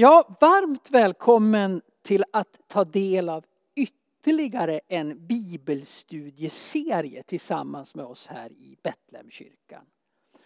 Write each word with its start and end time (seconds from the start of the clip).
Ja, 0.00 0.36
varmt 0.40 0.90
välkommen 0.90 1.82
till 2.02 2.24
att 2.32 2.60
ta 2.66 2.84
del 2.84 3.28
av 3.28 3.44
ytterligare 3.74 4.80
en 4.88 5.26
bibelstudieserie 5.26 7.22
tillsammans 7.22 7.94
med 7.94 8.04
oss 8.04 8.26
här 8.26 8.52
i 8.52 8.76
Betlehemkyrkan. 8.82 9.84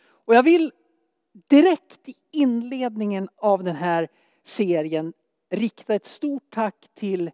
Och 0.03 0.35
jag 0.35 0.43
vill 0.43 0.73
direkt 1.33 2.09
i 2.09 2.15
inledningen 2.31 3.29
av 3.37 3.65
den 3.65 3.77
här 3.77 4.09
serien 4.45 5.13
rikta 5.51 5.95
ett 5.95 6.07
stort 6.07 6.55
tack 6.55 6.89
till 6.95 7.31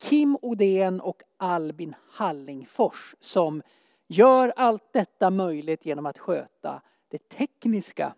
Kim 0.00 0.38
Odén 0.42 1.00
och 1.00 1.22
Albin 1.36 1.94
Hallingfors 2.08 3.14
som 3.20 3.62
gör 4.06 4.52
allt 4.56 4.92
detta 4.92 5.30
möjligt 5.30 5.86
genom 5.86 6.06
att 6.06 6.18
sköta 6.18 6.82
det 7.08 7.28
tekniska 7.28 8.14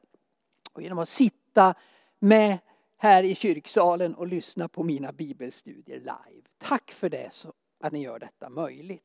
och 0.72 0.82
genom 0.82 0.98
att 0.98 1.08
sitta 1.08 1.74
med 2.18 2.58
här 2.96 3.22
i 3.22 3.34
kyrksalen 3.34 4.14
och 4.14 4.26
lyssna 4.26 4.68
på 4.68 4.82
mina 4.82 5.12
bibelstudier 5.12 5.98
live. 5.98 6.46
Tack 6.58 6.92
för 6.92 7.08
det, 7.08 7.28
så 7.32 7.52
att 7.80 7.92
ni 7.92 8.02
gör 8.02 8.18
detta 8.18 8.48
möjligt. 8.48 9.02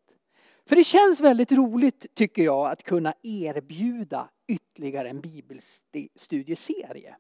För 0.66 0.76
det 0.76 0.84
känns 0.84 1.20
väldigt 1.20 1.52
roligt 1.52 2.16
tycker 2.16 2.44
jag 2.44 2.72
att 2.72 2.84
kunna 2.84 3.14
erbjuda 3.24 4.30
ytterligare 4.48 5.10
en 5.10 5.22
bibelstudieserie. 5.22 7.16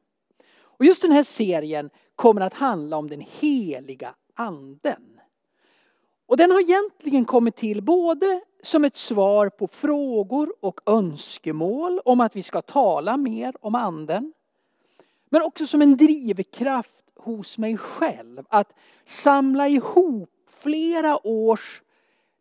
Och 0.79 0.85
just 0.85 1.01
den 1.01 1.11
här 1.11 1.23
serien 1.23 1.89
kommer 2.15 2.41
att 2.41 2.53
handla 2.53 2.97
om 2.97 3.09
den 3.09 3.25
heliga 3.39 4.15
anden. 4.33 5.20
Och 6.25 6.37
den 6.37 6.51
har 6.51 6.61
egentligen 6.61 7.25
kommit 7.25 7.55
till 7.55 7.83
både 7.83 8.41
som 8.63 8.85
ett 8.85 8.95
svar 8.95 9.49
på 9.49 9.67
frågor 9.67 10.53
och 10.59 10.81
önskemål 10.85 11.99
om 12.05 12.21
att 12.21 12.35
vi 12.35 12.43
ska 12.43 12.61
tala 12.61 13.17
mer 13.17 13.55
om 13.61 13.75
anden. 13.75 14.33
Men 15.29 15.41
också 15.41 15.67
som 15.67 15.81
en 15.81 15.97
drivkraft 15.97 17.05
hos 17.15 17.57
mig 17.57 17.77
själv 17.77 18.45
att 18.49 18.73
samla 19.05 19.67
ihop 19.67 20.29
flera 20.62 21.27
års 21.27 21.81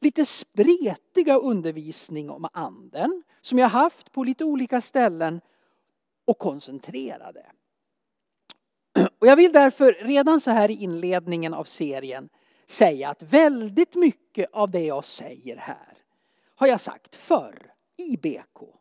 lite 0.01 0.27
spretiga 0.27 1.37
undervisning 1.37 2.31
om 2.31 2.49
anden 2.53 3.23
som 3.41 3.59
jag 3.59 3.69
haft 3.69 4.13
på 4.13 4.25
lite 4.25 4.45
olika 4.45 4.81
ställen 4.81 5.41
och 6.25 6.39
koncentrera 6.39 7.33
det. 7.33 7.47
Och 9.19 9.27
jag 9.27 9.37
vill 9.37 9.53
därför 9.53 9.93
redan 9.93 10.41
så 10.41 10.51
här 10.51 10.71
i 10.71 10.75
inledningen 10.75 11.55
av 11.55 11.65
serien 11.65 12.29
säga 12.67 13.09
att 13.09 13.23
väldigt 13.23 13.95
mycket 13.95 14.53
av 14.53 14.71
det 14.71 14.85
jag 14.85 15.05
säger 15.05 15.57
här 15.57 15.99
har 16.55 16.67
jag 16.67 16.81
sagt 16.81 17.17
förr 17.17 17.73
i 17.97 18.17
BK. 18.17 18.78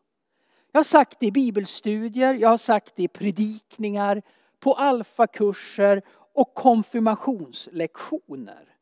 Jag 0.72 0.78
har 0.78 0.84
sagt 0.84 1.20
det 1.20 1.26
i 1.26 1.32
bibelstudier, 1.32 2.34
jag 2.34 2.48
har 2.48 2.58
sagt 2.58 2.96
det 2.96 3.02
i 3.02 3.08
predikningar, 3.08 4.22
på 4.60 4.74
alfakurser 4.74 6.02
och 6.32 6.54
konfirmationslektioner. 6.54 8.74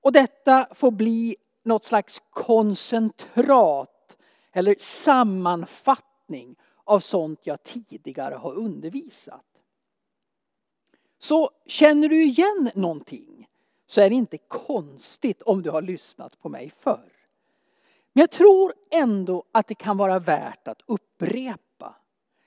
Och 0.00 0.12
detta 0.12 0.68
får 0.74 0.90
bli 0.90 1.36
något 1.62 1.84
slags 1.84 2.22
koncentrat 2.30 4.18
eller 4.52 4.76
sammanfattning 4.78 6.56
av 6.84 7.00
sånt 7.00 7.40
jag 7.42 7.62
tidigare 7.62 8.34
har 8.34 8.54
undervisat. 8.54 9.44
Så 11.18 11.50
känner 11.66 12.08
du 12.08 12.24
igen 12.24 12.70
någonting 12.74 13.48
så 13.86 14.00
är 14.00 14.08
det 14.08 14.14
inte 14.14 14.38
konstigt 14.38 15.42
om 15.42 15.62
du 15.62 15.70
har 15.70 15.82
lyssnat 15.82 16.42
på 16.42 16.48
mig 16.48 16.72
förr. 16.78 17.11
Men 18.12 18.20
jag 18.20 18.30
tror 18.30 18.72
ändå 18.90 19.44
att 19.52 19.66
det 19.66 19.74
kan 19.74 19.96
vara 19.96 20.18
värt 20.18 20.68
att 20.68 20.82
upprepa. 20.86 21.94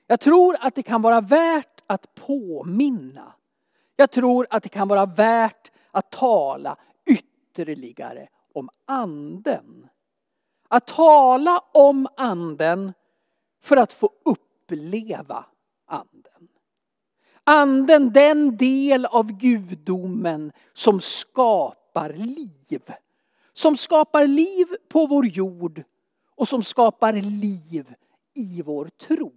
Jag 0.07 0.19
tror 0.19 0.55
att 0.59 0.75
det 0.75 0.83
kan 0.83 1.01
vara 1.01 1.21
värt 1.21 1.83
att 1.87 2.15
påminna. 2.15 3.33
Jag 3.95 4.11
tror 4.11 4.47
att 4.49 4.63
det 4.63 4.69
kan 4.69 4.87
vara 4.87 5.05
värt 5.05 5.71
att 5.91 6.11
tala 6.11 6.77
ytterligare 7.05 8.27
om 8.53 8.69
anden. 8.85 9.89
Att 10.67 10.87
tala 10.87 11.61
om 11.73 12.07
anden 12.17 12.93
för 13.61 13.77
att 13.77 13.93
få 13.93 14.09
uppleva 14.25 15.45
anden. 15.85 16.47
Anden, 17.43 18.13
den 18.13 18.57
del 18.57 19.05
av 19.05 19.31
gudomen 19.31 20.51
som 20.73 21.01
skapar 21.01 22.13
liv. 22.13 22.81
Som 23.55 23.77
skapar 23.77 24.27
liv 24.27 24.67
på 24.89 25.07
vår 25.07 25.25
jord 25.25 25.83
och 26.35 26.47
som 26.47 26.63
skapar 26.63 27.13
liv 27.13 27.93
i 28.35 28.61
vår 28.61 28.89
tro. 28.89 29.33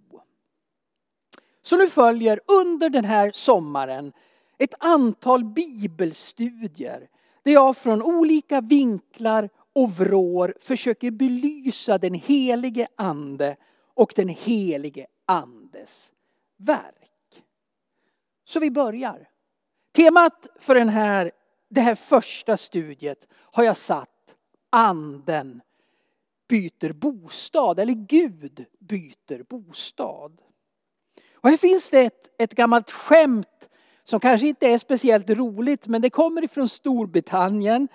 Så 1.61 1.77
nu 1.77 1.87
följer 1.87 2.39
under 2.45 2.89
den 2.89 3.05
här 3.05 3.31
sommaren 3.31 4.13
ett 4.57 4.73
antal 4.79 5.45
bibelstudier 5.45 7.09
där 7.43 7.51
jag 7.51 7.77
från 7.77 8.01
olika 8.01 8.61
vinklar 8.61 9.49
och 9.73 9.91
vrår 9.91 10.55
försöker 10.59 11.11
belysa 11.11 11.97
den 11.97 12.13
helige 12.13 12.87
ande 12.95 13.55
och 13.93 14.13
den 14.15 14.29
helige 14.29 15.07
andes 15.25 16.11
verk. 16.57 17.43
Så 18.45 18.59
vi 18.59 18.71
börjar. 18.71 19.29
Temat 19.91 20.47
för 20.59 20.75
den 20.75 20.89
här, 20.89 21.31
det 21.69 21.81
här 21.81 21.95
första 21.95 22.57
studiet 22.57 23.27
har 23.33 23.63
jag 23.63 23.77
satt 23.77 24.35
anden 24.69 25.61
byter 26.47 26.93
bostad, 26.93 27.79
eller 27.79 27.93
Gud 27.93 28.65
byter 28.79 29.43
bostad. 29.43 30.41
Och 31.33 31.49
här 31.49 31.57
finns 31.57 31.89
det 31.89 31.99
ett, 31.99 32.29
ett 32.37 32.55
gammalt 32.55 32.91
skämt 32.91 33.69
som 34.03 34.19
kanske 34.19 34.47
inte 34.47 34.67
är 34.67 34.77
speciellt 34.77 35.29
roligt 35.29 35.87
men 35.87 36.01
det 36.01 36.09
kommer 36.09 36.43
ifrån 36.43 36.69
Storbritannien. 36.69 37.87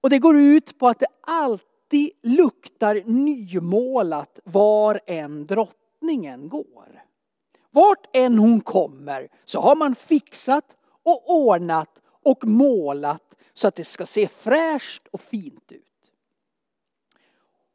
Och 0.00 0.10
det 0.10 0.18
går 0.18 0.36
ut 0.36 0.78
på 0.78 0.88
att 0.88 0.98
det 0.98 1.06
alltid 1.20 2.10
luktar 2.22 3.02
nymålat 3.04 4.40
var 4.44 5.00
än 5.06 5.46
drottningen 5.46 6.48
går. 6.48 7.02
Vart 7.70 8.16
än 8.16 8.38
hon 8.38 8.60
kommer 8.60 9.28
så 9.44 9.60
har 9.60 9.76
man 9.76 9.94
fixat 9.94 10.76
och 11.02 11.34
ordnat 11.36 12.02
och 12.26 12.44
målat 12.44 13.34
så 13.54 13.68
att 13.68 13.74
det 13.74 13.84
ska 13.84 14.06
se 14.06 14.28
fräscht 14.28 15.08
och 15.10 15.20
fint 15.20 15.72
ut. 15.72 16.12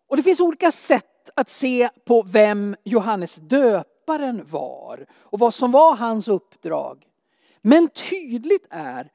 Och 0.07 0.17
det 0.17 0.23
finns 0.23 0.39
olika 0.39 0.71
sätt 0.71 1.29
att 1.35 1.49
se 1.49 1.89
på 2.05 2.21
vem 2.21 2.75
Johannes 2.83 3.35
döparen 3.35 4.45
var 4.45 5.05
och 5.11 5.39
vad 5.39 5.53
som 5.53 5.71
var 5.71 5.95
hans 5.95 6.27
uppdrag. 6.27 7.07
Men 7.61 7.89
tydligt 7.89 8.67
är 8.69 9.11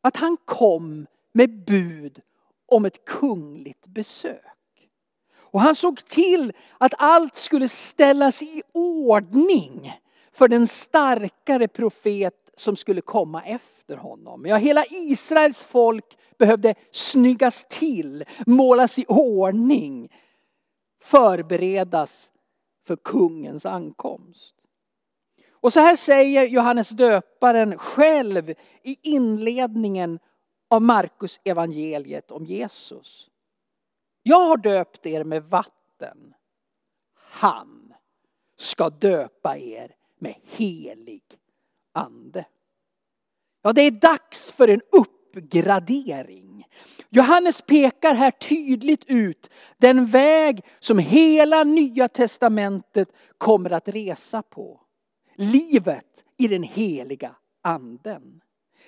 att 0.00 0.16
han 0.16 0.36
kom 0.44 1.06
med 1.32 1.64
bud 1.64 2.20
om 2.66 2.84
ett 2.84 3.04
kungligt 3.04 3.86
besök. 3.86 4.88
Och 5.34 5.60
han 5.60 5.74
såg 5.74 6.04
till 6.04 6.52
att 6.78 6.94
allt 6.98 7.36
skulle 7.36 7.68
ställas 7.68 8.42
i 8.42 8.62
ordning 8.72 9.92
för 10.32 10.48
den 10.48 10.66
starkare 10.66 11.68
profet 11.68 12.49
som 12.60 12.76
skulle 12.76 13.00
komma 13.00 13.42
efter 13.42 13.96
honom. 13.96 14.46
Ja, 14.46 14.56
hela 14.56 14.84
Israels 14.90 15.64
folk 15.64 16.18
behövde 16.38 16.74
snyggas 16.92 17.66
till, 17.70 18.24
målas 18.46 18.98
i 18.98 19.04
ordning, 19.08 20.12
förberedas 21.02 22.30
för 22.86 22.96
kungens 22.96 23.66
ankomst. 23.66 24.54
Och 25.50 25.72
så 25.72 25.80
här 25.80 25.96
säger 25.96 26.46
Johannes 26.46 26.88
döparen 26.88 27.78
själv 27.78 28.50
i 28.82 28.96
inledningen 29.02 30.18
av 30.70 30.82
Markus 30.82 31.40
evangeliet 31.44 32.30
om 32.30 32.46
Jesus. 32.46 33.30
Jag 34.22 34.40
har 34.40 34.56
döpt 34.56 35.06
er 35.06 35.24
med 35.24 35.44
vatten. 35.44 36.34
Han 37.14 37.94
ska 38.56 38.90
döpa 38.90 39.58
er 39.58 39.94
med 40.18 40.34
helig 40.44 41.39
ande. 41.92 42.44
Ja, 43.62 43.72
det 43.72 43.82
är 43.82 43.90
dags 43.90 44.50
för 44.50 44.68
en 44.68 44.80
uppgradering. 44.92 46.66
Johannes 47.08 47.60
pekar 47.60 48.14
här 48.14 48.30
tydligt 48.30 49.04
ut 49.06 49.50
den 49.78 50.06
väg 50.06 50.64
som 50.80 50.98
hela 50.98 51.64
nya 51.64 52.08
testamentet 52.08 53.08
kommer 53.38 53.70
att 53.70 53.88
resa 53.88 54.42
på 54.42 54.80
livet 55.36 56.24
i 56.36 56.48
den 56.48 56.62
heliga 56.62 57.36
anden. 57.62 58.40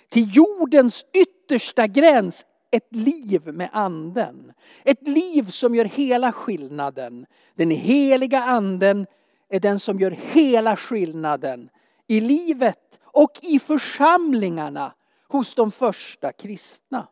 Till 0.09 0.37
jordens 0.37 1.05
yttersta 1.13 1.87
gräns 1.87 2.47
ett 2.71 2.97
liv 2.97 3.47
med 3.47 3.69
anden. 3.73 4.53
Ett 4.85 5.09
liv 5.09 5.51
som 5.51 5.75
gör 5.75 5.85
hela 5.85 6.33
skillnaden. 6.33 7.27
Den 7.55 7.71
heliga 7.71 8.41
anden 8.41 9.07
är 9.49 9.61
den 9.61 9.81
som 9.81 10.01
gör 10.01 10.11
hela 10.11 10.77
skillnaden 10.77 11.71
i 12.07 12.21
livet 12.21 12.92
och 13.13 13.39
i 13.43 13.59
församlingarna 13.59 14.95
hos 15.29 15.55
de 15.55 15.71
första 15.71 16.33
kristna. 16.33 17.09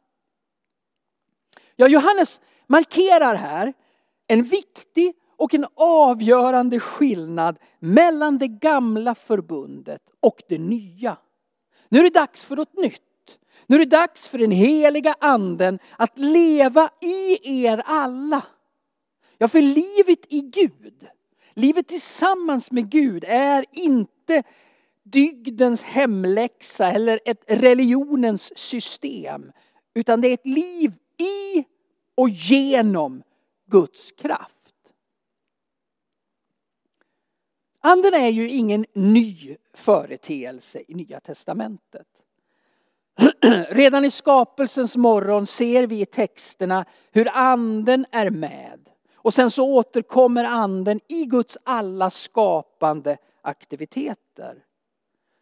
Ja, 1.77 1.89
Johannes 1.89 2.41
markerar 2.67 3.35
här 3.35 3.73
en 4.27 4.43
viktig 4.43 5.15
och 5.37 5.55
en 5.55 5.67
avgörande 5.75 6.81
skillnad 6.81 7.59
mellan 7.79 8.39
det 8.39 8.49
gamla 8.49 9.15
förbundet 9.15 10.03
och 10.21 10.43
det 10.49 10.59
nya. 10.59 11.17
Nu 11.89 11.99
är 11.99 12.03
det 12.03 12.11
dags 12.15 12.45
för 12.45 12.57
något 12.57 12.77
nytt. 12.77 13.03
Nu 13.67 13.77
är 13.77 13.79
det 13.79 13.97
dags 13.97 14.29
för 14.29 14.39
den 14.39 14.51
heliga 14.51 15.15
anden 15.21 15.79
att 15.97 16.19
leva 16.19 16.91
i 17.03 17.39
er 17.65 17.83
alla. 17.85 18.43
Ja, 19.39 19.49
för 19.49 19.61
livet 19.61 20.27
i 20.29 20.41
Gud, 20.41 21.07
livet 21.55 21.89
tillsammans 21.89 22.71
med 22.71 22.91
Gud 22.91 23.25
är 23.29 23.65
inte 23.73 24.43
dygdens 25.13 25.83
hemläxa 25.83 26.93
eller 26.93 27.21
ett 27.25 27.45
religionens 27.47 28.59
system. 28.59 29.53
Utan 29.95 30.21
det 30.21 30.29
är 30.29 30.35
ett 30.35 30.47
liv 30.47 30.93
i 31.19 31.65
och 32.15 32.29
genom 32.29 33.23
Guds 33.67 34.13
kraft. 34.13 34.93
Anden 37.81 38.15
är 38.15 38.29
ju 38.29 38.49
ingen 38.49 38.87
ny 38.93 39.57
företeelse 39.75 40.83
i 40.89 40.95
Nya 40.95 41.21
Testamentet. 41.21 42.07
Redan 43.71 44.05
i 44.05 44.11
skapelsens 44.11 44.97
morgon 44.97 45.47
ser 45.47 45.87
vi 45.87 46.01
i 46.01 46.07
texterna 46.07 46.85
hur 47.13 47.29
anden 47.33 48.07
är 48.11 48.31
med. 48.31 48.89
Och 49.15 49.35
sen 49.35 49.51
så 49.51 49.75
återkommer 49.75 50.45
anden 50.45 51.01
i 51.09 51.25
Guds 51.25 51.59
alla 51.65 52.11
skapande 52.11 53.17
aktiviteter. 53.43 54.65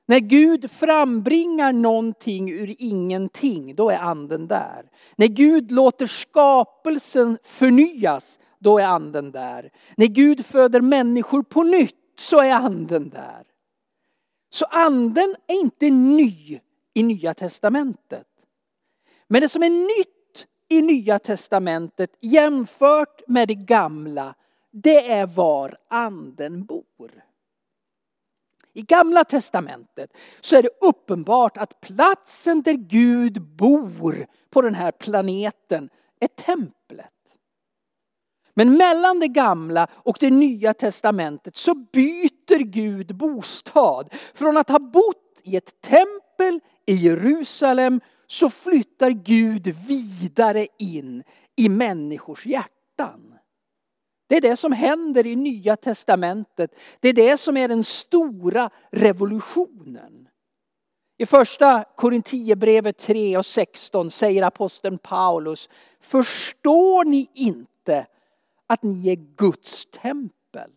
När 0.08 0.19
Gud 0.19 0.70
frambringar 0.70 1.72
någonting 1.72 2.50
ur 2.50 2.75
ingenting, 2.78 3.75
då 3.75 3.90
är 3.90 3.99
anden 3.99 4.46
där. 4.46 4.90
När 5.16 5.26
Gud 5.26 5.70
låter 5.70 6.06
skapelsen 6.06 7.38
förnyas, 7.43 8.38
då 8.58 8.78
är 8.78 8.84
anden 8.84 9.32
där. 9.32 9.70
När 9.96 10.06
Gud 10.06 10.46
föder 10.46 10.81
människor 10.81 11.43
på 11.43 11.62
nytt, 11.62 11.94
så 12.19 12.38
är 12.38 12.50
anden 12.50 13.08
där. 13.08 13.43
Så 14.50 14.64
anden 14.64 15.37
är 15.46 15.60
inte 15.60 15.90
ny 15.90 16.60
i 16.94 17.02
Nya 17.02 17.34
Testamentet. 17.34 18.26
Men 19.26 19.40
det 19.40 19.49
som 19.49 19.62
är 19.62 19.99
nytt 19.99 20.46
i 20.69 20.82
Nya 20.82 21.19
Testamentet 21.19 22.10
jämfört 22.20 23.22
med 23.28 23.49
det 23.49 23.55
gamla, 23.55 24.34
det 24.70 25.10
är 25.10 25.26
var 25.26 25.76
anden 25.88 26.64
bor. 26.64 27.27
I 28.78 28.82
Gamla 28.82 29.25
Testamentet 29.25 30.16
så 30.40 30.56
är 30.56 30.62
det 30.62 30.70
uppenbart 30.80 31.56
att 31.56 31.80
platsen 31.80 32.62
där 32.62 32.72
Gud 32.72 33.42
bor 33.42 34.26
på 34.50 34.62
den 34.62 34.75
här 34.75 34.92
planeten 34.92 35.90
är 36.20 36.28
templet. 36.28 37.12
Men 38.54 38.76
mellan 38.76 39.20
det 39.20 39.28
gamla 39.28 39.88
och 39.92 40.16
det 40.20 40.30
nya 40.30 40.75
testamentet 40.75 41.56
så 41.56 41.75
byter 41.75 42.58
Gud 42.58 43.16
bostad. 43.16 44.14
Från 44.34 44.56
att 44.56 44.69
ha 44.69 44.78
bott 44.78 45.40
i 45.42 45.56
ett 45.56 45.81
tempel 45.81 46.60
i 46.86 46.94
Jerusalem 46.94 48.00
så 48.26 48.50
flyttar 48.50 49.10
Gud 49.10 49.66
vidare 49.88 50.66
in 50.78 51.22
i 51.56 51.69
människors 51.69 52.46
hjärtan. 52.46 53.27
Det 54.28 54.36
är 54.36 54.40
det 54.40 54.56
som 54.56 54.72
händer 54.72 55.26
i 55.26 55.36
Nya 55.36 55.76
Testamentet. 55.76 56.75
Det 57.00 57.08
är 57.08 57.12
det 57.12 57.38
som 57.38 57.56
är 57.56 57.69
den 57.69 57.84
stora 57.84 58.70
revolutionen. 58.90 60.28
I 61.19 61.26
första 61.26 61.84
Korintierbrevet 61.96 62.98
3 62.98 63.36
och 63.36 63.46
16 63.46 64.10
säger 64.10 64.42
aposteln 64.42 64.98
Paulus, 64.98 65.69
förstår 66.00 67.04
ni 67.04 67.30
inte 67.34 68.06
att 68.66 68.82
ni 68.82 69.08
är 69.08 69.16
Guds 69.36 69.86
tempel? 69.86 70.70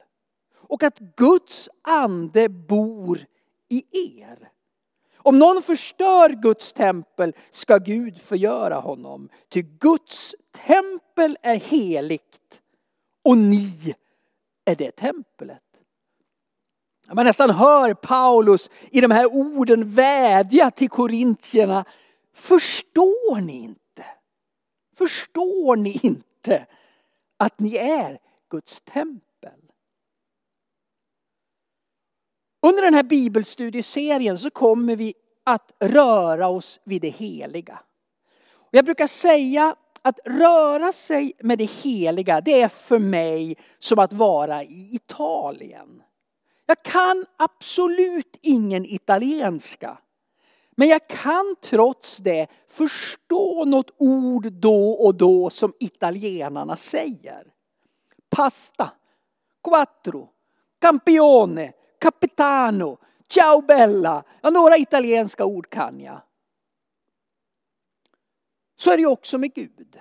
Och 0.55 0.83
att 0.83 0.99
Guds 0.99 1.69
ande 1.81 2.49
bor 2.49 3.25
i 3.69 3.83
er. 4.19 4.49
Om 5.15 5.39
någon 5.39 5.61
förstör 5.61 6.29
Guds 6.29 6.73
tempel 6.73 7.35
ska 7.51 7.77
Gud 7.77 8.21
förgöra 8.21 8.75
honom. 8.75 9.29
Ty 9.49 9.61
Guds 9.61 10.35
tempel 10.65 11.37
är 11.41 11.55
heligt 11.55 12.60
och 13.23 13.37
ni 13.37 13.95
är 14.65 14.75
det 14.75 14.91
templet. 14.91 15.61
Man 17.13 17.25
nästan 17.25 17.49
hör 17.49 17.93
Paulus 17.93 18.69
i 18.91 19.01
de 19.01 19.11
här 19.11 19.25
orden 19.25 19.91
vädja 19.93 20.71
till 20.71 20.89
korintierna. 20.89 21.85
Förstår 22.33 23.41
ni 23.41 23.59
inte? 23.59 24.05
Förstår 24.97 25.75
ni 25.75 25.99
inte 26.03 26.65
att 27.37 27.59
ni 27.59 27.75
är 27.75 28.19
Guds 28.49 28.81
tempel? 28.81 29.31
Under 32.61 32.83
den 32.83 32.93
här 32.93 33.03
bibelstudieserien 33.03 34.37
så 34.37 34.49
kommer 34.49 34.95
vi 34.95 35.13
att 35.43 35.71
röra 35.79 36.47
oss 36.47 36.79
vid 36.83 37.01
det 37.01 37.09
heliga. 37.09 37.79
Jag 38.71 38.85
brukar 38.85 39.07
säga 39.07 39.75
att 40.01 40.19
röra 40.25 40.93
sig 40.93 41.33
med 41.39 41.57
det 41.57 41.69
heliga, 41.69 42.41
det 42.41 42.61
är 42.61 42.67
för 42.67 42.99
mig 42.99 43.57
som 43.79 43.99
att 43.99 44.13
vara 44.13 44.63
i 44.63 44.95
Italien. 44.95 46.03
Jag 46.65 46.83
kan 46.83 47.25
absolut 47.37 48.37
ingen 48.41 48.85
italienska. 48.85 49.97
Men 50.75 50.87
jag 50.87 51.07
kan 51.07 51.55
trots 51.61 52.17
det 52.17 52.47
förstå 52.67 53.65
något 53.65 53.91
ord 53.97 54.51
då 54.51 54.91
och 54.91 55.15
då 55.15 55.49
som 55.49 55.73
italienarna 55.79 56.77
säger. 56.77 57.47
Pasta, 58.29 58.91
quattro, 59.63 60.29
campione, 60.79 61.73
capitano, 61.99 62.97
ciao 63.29 63.61
bella. 63.61 64.23
Ja, 64.41 64.49
några 64.49 64.77
italienska 64.77 65.45
ord 65.45 65.69
kan 65.69 65.99
jag. 65.99 66.21
Så 68.81 68.91
är 68.91 68.97
det 68.97 69.05
också 69.05 69.37
med 69.37 69.53
Gud. 69.53 69.99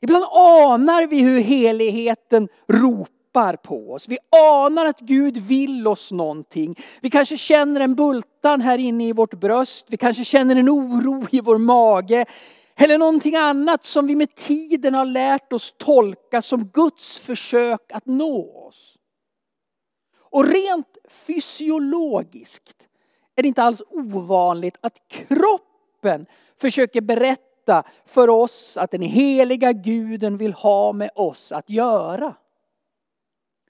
Ibland 0.00 0.24
anar 0.24 1.06
vi 1.06 1.22
hur 1.22 1.40
heligheten 1.40 2.48
ropar 2.68 3.56
på 3.56 3.92
oss. 3.92 4.08
Vi 4.08 4.18
anar 4.62 4.86
att 4.86 5.00
Gud 5.00 5.36
vill 5.36 5.86
oss 5.86 6.12
någonting. 6.12 6.76
Vi 7.00 7.10
kanske 7.10 7.36
känner 7.36 7.80
en 7.80 7.94
bultan 7.94 8.60
här 8.60 8.78
inne 8.78 9.08
i 9.08 9.12
vårt 9.12 9.34
bröst. 9.34 9.86
Vi 9.88 9.96
kanske 9.96 10.24
känner 10.24 10.56
en 10.56 10.68
oro 10.68 11.26
i 11.30 11.40
vår 11.40 11.58
mage. 11.58 12.24
Eller 12.76 12.98
någonting 12.98 13.36
annat 13.36 13.84
som 13.84 14.06
vi 14.06 14.16
med 14.16 14.34
tiden 14.34 14.94
har 14.94 15.06
lärt 15.06 15.52
oss 15.52 15.74
tolka 15.78 16.42
som 16.42 16.64
Guds 16.64 17.18
försök 17.18 17.92
att 17.92 18.06
nå 18.06 18.66
oss. 18.66 18.96
Och 20.18 20.44
rent 20.44 20.98
fysiologiskt 21.08 22.88
är 23.36 23.42
det 23.42 23.48
inte 23.48 23.62
alls 23.62 23.82
ovanligt 23.88 24.76
att 24.80 25.08
kroppen 25.08 26.26
försöker 26.60 27.00
berätta 27.00 27.53
berätta 27.64 27.88
för 28.06 28.30
oss 28.30 28.76
att 28.76 28.90
den 28.90 29.02
heliga 29.02 29.72
guden 29.72 30.36
vill 30.36 30.52
ha 30.52 30.92
med 30.92 31.10
oss 31.14 31.52
att 31.52 31.70
göra. 31.70 32.34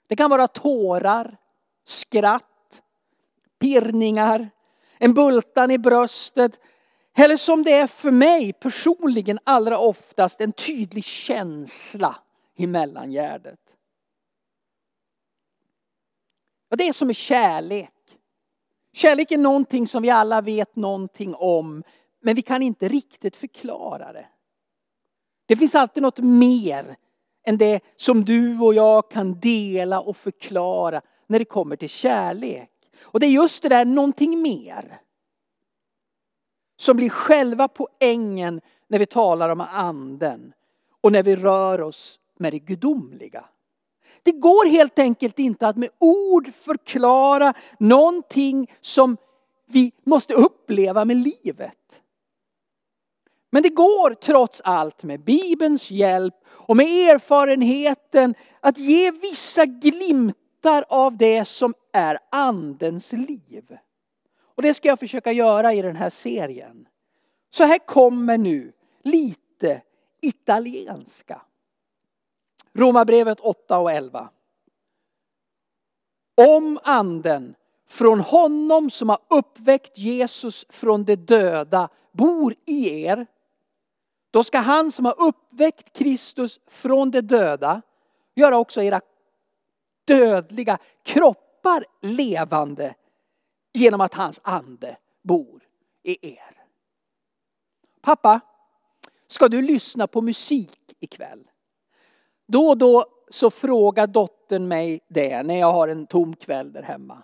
Det 0.07 0.15
kan 0.15 0.29
vara 0.29 0.47
tårar, 0.47 1.37
skratt, 1.85 2.81
pirrningar, 3.59 4.49
en 4.97 5.13
bultan 5.13 5.71
i 5.71 5.77
bröstet. 5.77 6.59
Eller 7.17 7.37
som 7.37 7.63
det 7.63 7.71
är 7.71 7.87
för 7.87 8.11
mig 8.11 8.53
personligen 8.53 9.39
allra 9.43 9.77
oftast 9.77 10.41
en 10.41 10.51
tydlig 10.51 11.03
känsla 11.03 12.15
i 12.55 12.67
mellangärdet. 12.67 13.59
Och 16.71 16.77
det 16.77 16.87
är 16.87 16.93
som 16.93 17.07
med 17.07 17.15
kärlek. 17.15 17.91
Kärlek 18.93 19.31
är 19.31 19.37
någonting 19.37 19.87
som 19.87 20.03
vi 20.03 20.09
alla 20.09 20.41
vet 20.41 20.75
någonting 20.75 21.35
om. 21.35 21.83
Men 22.25 22.35
vi 22.35 22.41
kan 22.41 22.61
inte 22.61 22.87
riktigt 22.87 23.35
förklara 23.35 24.13
det. 24.13 24.25
Det 25.45 25.55
finns 25.55 25.75
alltid 25.75 26.03
något 26.03 26.19
mer 26.19 26.95
än 27.43 27.57
det 27.57 27.83
som 27.95 28.25
du 28.25 28.59
och 28.59 28.73
jag 28.73 29.11
kan 29.11 29.39
dela 29.39 29.99
och 29.99 30.17
förklara 30.17 31.01
när 31.27 31.39
det 31.39 31.45
kommer 31.45 31.75
till 31.75 31.89
kärlek. 31.89 32.71
Och 33.01 33.19
det 33.19 33.25
är 33.25 33.29
just 33.29 33.61
det 33.61 33.69
där 33.69 33.85
någonting 33.85 34.41
mer. 34.41 34.99
Som 36.77 36.97
blir 36.97 37.09
själva 37.09 37.67
poängen 37.67 38.61
när 38.87 38.99
vi 38.99 39.05
talar 39.05 39.49
om 39.49 39.61
anden 39.61 40.53
och 41.01 41.11
när 41.11 41.23
vi 41.23 41.35
rör 41.35 41.81
oss 41.81 42.19
med 42.37 42.53
det 42.53 42.59
gudomliga. 42.59 43.45
Det 44.23 44.31
går 44.31 44.65
helt 44.69 44.99
enkelt 44.99 45.39
inte 45.39 45.67
att 45.67 45.77
med 45.77 45.89
ord 45.99 46.53
förklara 46.53 47.53
någonting 47.79 48.71
som 48.81 49.17
vi 49.65 49.91
måste 50.03 50.33
uppleva 50.33 51.05
med 51.05 51.17
livet. 51.17 52.01
Men 53.55 53.63
det 53.63 53.69
går 53.69 54.13
trots 54.13 54.61
allt 54.63 55.03
med 55.03 55.19
Bibelns 55.23 55.91
hjälp 55.91 56.35
och 56.47 56.77
med 56.77 56.85
erfarenheten 56.85 58.35
att 58.59 58.77
ge 58.77 59.11
vissa 59.11 59.65
glimtar 59.65 60.85
av 60.89 61.17
det 61.17 61.45
som 61.45 61.73
är 61.93 62.17
andens 62.31 63.11
liv. 63.11 63.77
Och 64.55 64.61
det 64.61 64.73
ska 64.73 64.87
jag 64.87 64.99
försöka 64.99 65.31
göra 65.31 65.73
i 65.73 65.81
den 65.81 65.95
här 65.95 66.09
serien. 66.09 66.87
Så 67.49 67.63
här 67.63 67.77
kommer 67.77 68.37
nu 68.37 68.73
lite 69.03 69.81
italienska. 70.21 71.41
Romarbrevet 72.73 73.39
8 73.39 73.79
och 73.79 73.91
11. 73.91 74.29
Om 76.37 76.79
anden 76.83 77.55
från 77.87 78.19
honom 78.19 78.89
som 78.89 79.09
har 79.09 79.19
uppväckt 79.27 79.97
Jesus 79.97 80.65
från 80.69 81.03
de 81.03 81.15
döda 81.15 81.89
bor 82.11 82.55
i 82.65 83.03
er. 83.03 83.27
Då 84.35 84.43
ska 84.43 84.57
han 84.57 84.91
som 84.91 85.05
har 85.05 85.15
uppväckt 85.17 85.93
Kristus 85.93 86.59
från 86.67 87.11
de 87.11 87.21
döda 87.21 87.81
göra 88.33 88.57
också 88.57 88.81
era 88.81 89.01
dödliga 90.05 90.77
kroppar 91.03 91.85
levande 92.01 92.95
genom 93.73 94.01
att 94.01 94.13
hans 94.13 94.39
ande 94.43 94.97
bor 95.23 95.63
i 96.03 96.33
er. 96.33 96.65
Pappa, 98.01 98.39
ska 99.27 99.47
du 99.47 99.61
lyssna 99.61 100.07
på 100.07 100.21
musik 100.21 100.93
ikväll? 100.99 101.47
Då 102.47 102.67
och 102.67 102.77
då 102.77 103.05
så 103.29 103.49
frågar 103.49 104.07
dottern 104.07 104.67
mig 104.67 105.01
det 105.07 105.43
när 105.43 105.59
jag 105.59 105.73
har 105.73 105.87
en 105.87 106.07
tom 106.07 106.35
kväll 106.35 106.73
där 106.73 106.83
hemma. 106.83 107.23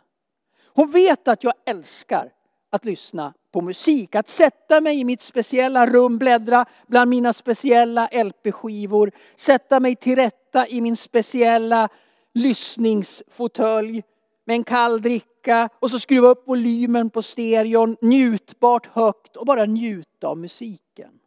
Hon 0.66 0.92
vet 0.92 1.28
att 1.28 1.44
jag 1.44 1.54
älskar 1.66 2.34
att 2.72 2.86
lyssna 2.86 3.34
på 3.52 3.62
musik, 3.62 4.16
att 4.16 4.30
sätta 4.30 4.82
mig 4.82 5.00
i 5.00 5.04
mitt 5.04 5.22
speciella 5.22 5.86
rum, 5.86 6.18
bläddra 6.18 6.66
bland 6.88 7.10
mina 7.10 7.34
speciella 7.34 8.10
LP-skivor, 8.12 9.12
sätta 9.36 9.80
mig 9.80 9.96
till 9.96 10.16
rätta 10.16 10.68
i 10.68 10.82
min 10.82 10.98
speciella 10.98 11.90
lyssningsfåtölj 12.34 14.04
med 14.46 14.56
en 14.56 14.64
kall 14.64 15.02
dricka 15.02 15.70
och 15.80 15.92
så 15.92 16.00
skruva 16.00 16.28
upp 16.28 16.48
volymen 16.48 17.10
på 17.10 17.22
stereon 17.22 17.98
njutbart 18.02 18.86
högt 18.86 19.38
och 19.38 19.46
bara 19.46 19.66
njuta 19.66 20.28
av 20.28 20.38
musiken. 20.38 21.20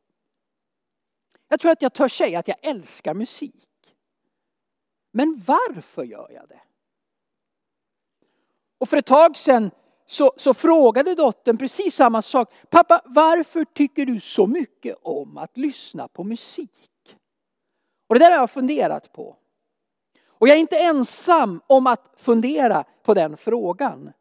Jag 1.48 1.60
tror 1.60 1.72
att 1.72 1.82
jag 1.82 1.92
törs 1.92 2.18
säga 2.18 2.38
att 2.38 2.48
jag 2.48 2.56
älskar 2.62 3.14
musik. 3.14 3.68
Men 5.12 5.42
varför 5.46 6.02
gör 6.02 6.30
jag 6.34 6.48
det? 6.48 6.60
Och 8.78 8.88
för 8.88 8.96
ett 8.96 9.06
tag 9.06 9.36
sedan 9.36 9.70
så, 10.06 10.32
så 10.36 10.54
frågade 10.54 11.14
dottern 11.14 11.58
precis 11.58 11.94
samma 11.94 12.22
sak. 12.22 12.52
Pappa, 12.70 13.00
varför 13.04 13.64
tycker 13.64 14.06
du 14.06 14.20
så 14.20 14.46
mycket 14.46 14.96
om 15.02 15.38
att 15.38 15.56
lyssna 15.56 16.08
på 16.08 16.24
musik? 16.24 17.16
Och 18.06 18.14
det 18.14 18.24
där 18.24 18.30
har 18.30 18.38
jag 18.38 18.50
funderat 18.50 19.12
på. 19.12 19.36
Och 20.28 20.48
jag 20.48 20.56
är 20.56 20.60
inte 20.60 20.78
ensam 20.78 21.60
om 21.66 21.86
att 21.86 22.14
fundera 22.16 22.84
på 23.02 23.14
den 23.14 23.36
frågan. 23.36 24.12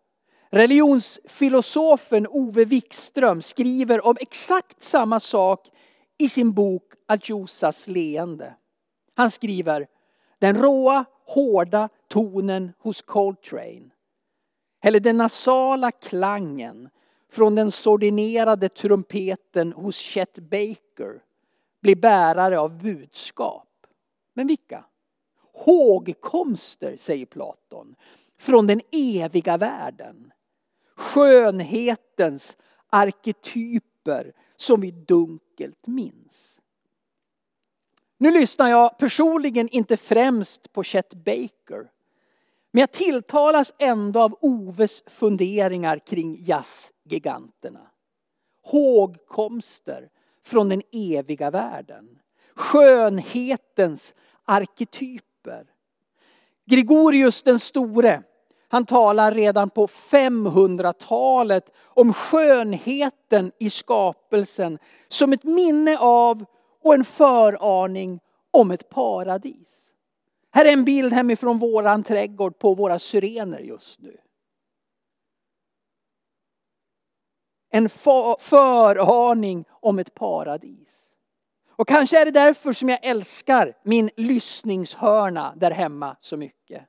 Religionsfilosofen 0.50 2.28
Ove 2.28 2.66
Wikström 2.66 3.42
skriver 3.42 4.06
om 4.06 4.18
exakt 4.20 4.84
samma 4.84 5.20
sak 5.20 5.70
i 6.18 6.30
sin 6.30 6.54
bok 6.54 6.94
Adjosas 7.08 7.88
leende. 7.88 8.56
Han 9.14 9.32
skriver 9.32 9.88
den 10.40 10.62
råa, 10.62 11.06
hårda 11.26 11.90
tonen 12.08 12.72
hos 12.80 13.02
Coltrane. 13.02 13.93
Eller 14.86 15.00
den 15.00 15.18
nasala 15.18 15.92
klangen 15.92 16.90
från 17.30 17.56
den 17.56 17.72
sordinerade 17.72 18.70
trumpeten 18.70 19.74
hos 19.74 19.96
Chet 19.96 20.40
Baker 20.40 21.24
blir 21.82 21.96
bärare 21.96 22.60
av 22.60 22.82
budskap. 22.82 23.88
Men 24.34 24.48
vilka? 24.48 24.86
Hågkomster, 25.54 26.98
säger 27.00 27.26
Platon, 27.26 27.96
från 28.38 28.68
den 28.68 28.82
eviga 28.92 29.58
världen. 29.58 30.32
Skönhetens 30.96 32.58
arketyper 32.90 34.34
som 34.56 34.82
vi 34.82 34.92
dunkelt 34.92 35.88
minns. 35.88 36.60
Nu 38.18 38.32
lyssnar 38.32 38.70
jag 38.70 38.98
personligen 38.98 39.70
inte 39.70 39.98
främst 39.98 40.74
på 40.74 40.84
Chet 40.84 41.14
Baker. 41.14 41.92
Men 42.76 42.80
jag 42.80 42.92
tilltalas 42.92 43.74
ändå 43.78 44.22
av 44.22 44.38
Oves 44.42 45.04
funderingar 45.08 46.00
kring 46.00 46.38
jazzgiganterna. 46.40 47.88
Hågkomster 48.64 50.10
från 50.46 50.70
den 50.70 50.82
eviga 50.92 51.52
världen. 51.52 52.20
Skönhetens 52.56 54.14
arketyper. 54.46 55.66
Gregorius 56.66 57.44
den 57.44 57.60
store, 57.60 58.24
han 58.68 58.86
talar 58.86 59.32
redan 59.32 59.70
på 59.70 59.88
500-talet 59.88 61.74
om 61.84 62.14
skönheten 62.14 63.52
i 63.60 63.70
skapelsen 63.70 64.80
som 65.08 65.34
ett 65.34 65.44
minne 65.44 65.98
av 65.98 66.46
och 66.82 66.94
en 66.94 67.06
föraning 67.06 68.20
om 68.52 68.72
ett 68.72 68.90
paradis. 68.90 69.83
Här 70.56 70.66
är 70.66 70.74
en 70.74 70.86
bild 70.86 71.14
hemifrån 71.14 71.60
våran 71.60 72.04
trädgård 72.04 72.60
på 72.60 72.74
våra 72.74 73.00
syrener 73.00 73.60
just 73.60 74.00
nu. 74.00 74.18
En 77.70 77.90
föraning 78.40 79.66
om 79.70 80.00
ett 80.00 80.14
paradis. 80.14 81.10
Och 81.70 81.88
kanske 81.88 82.22
är 82.22 82.26
det 82.26 82.32
därför 82.32 82.74
som 82.74 82.90
jag 82.90 83.06
älskar 83.06 83.78
min 83.84 84.10
lyssningshörna 84.18 85.54
där 85.56 85.72
hemma 85.72 86.16
så 86.20 86.38
mycket. 86.38 86.86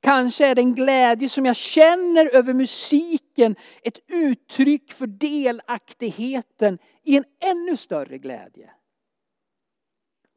Kanske 0.00 0.46
är 0.46 0.54
den 0.54 0.74
glädje 0.74 1.28
som 1.28 1.46
jag 1.46 1.56
känner 1.56 2.34
över 2.34 2.52
musiken 2.52 3.56
ett 3.82 3.98
uttryck 4.06 4.92
för 4.92 5.06
delaktigheten 5.06 6.78
i 7.02 7.16
en 7.16 7.24
ännu 7.40 7.76
större 7.76 8.18
glädje. 8.18 8.70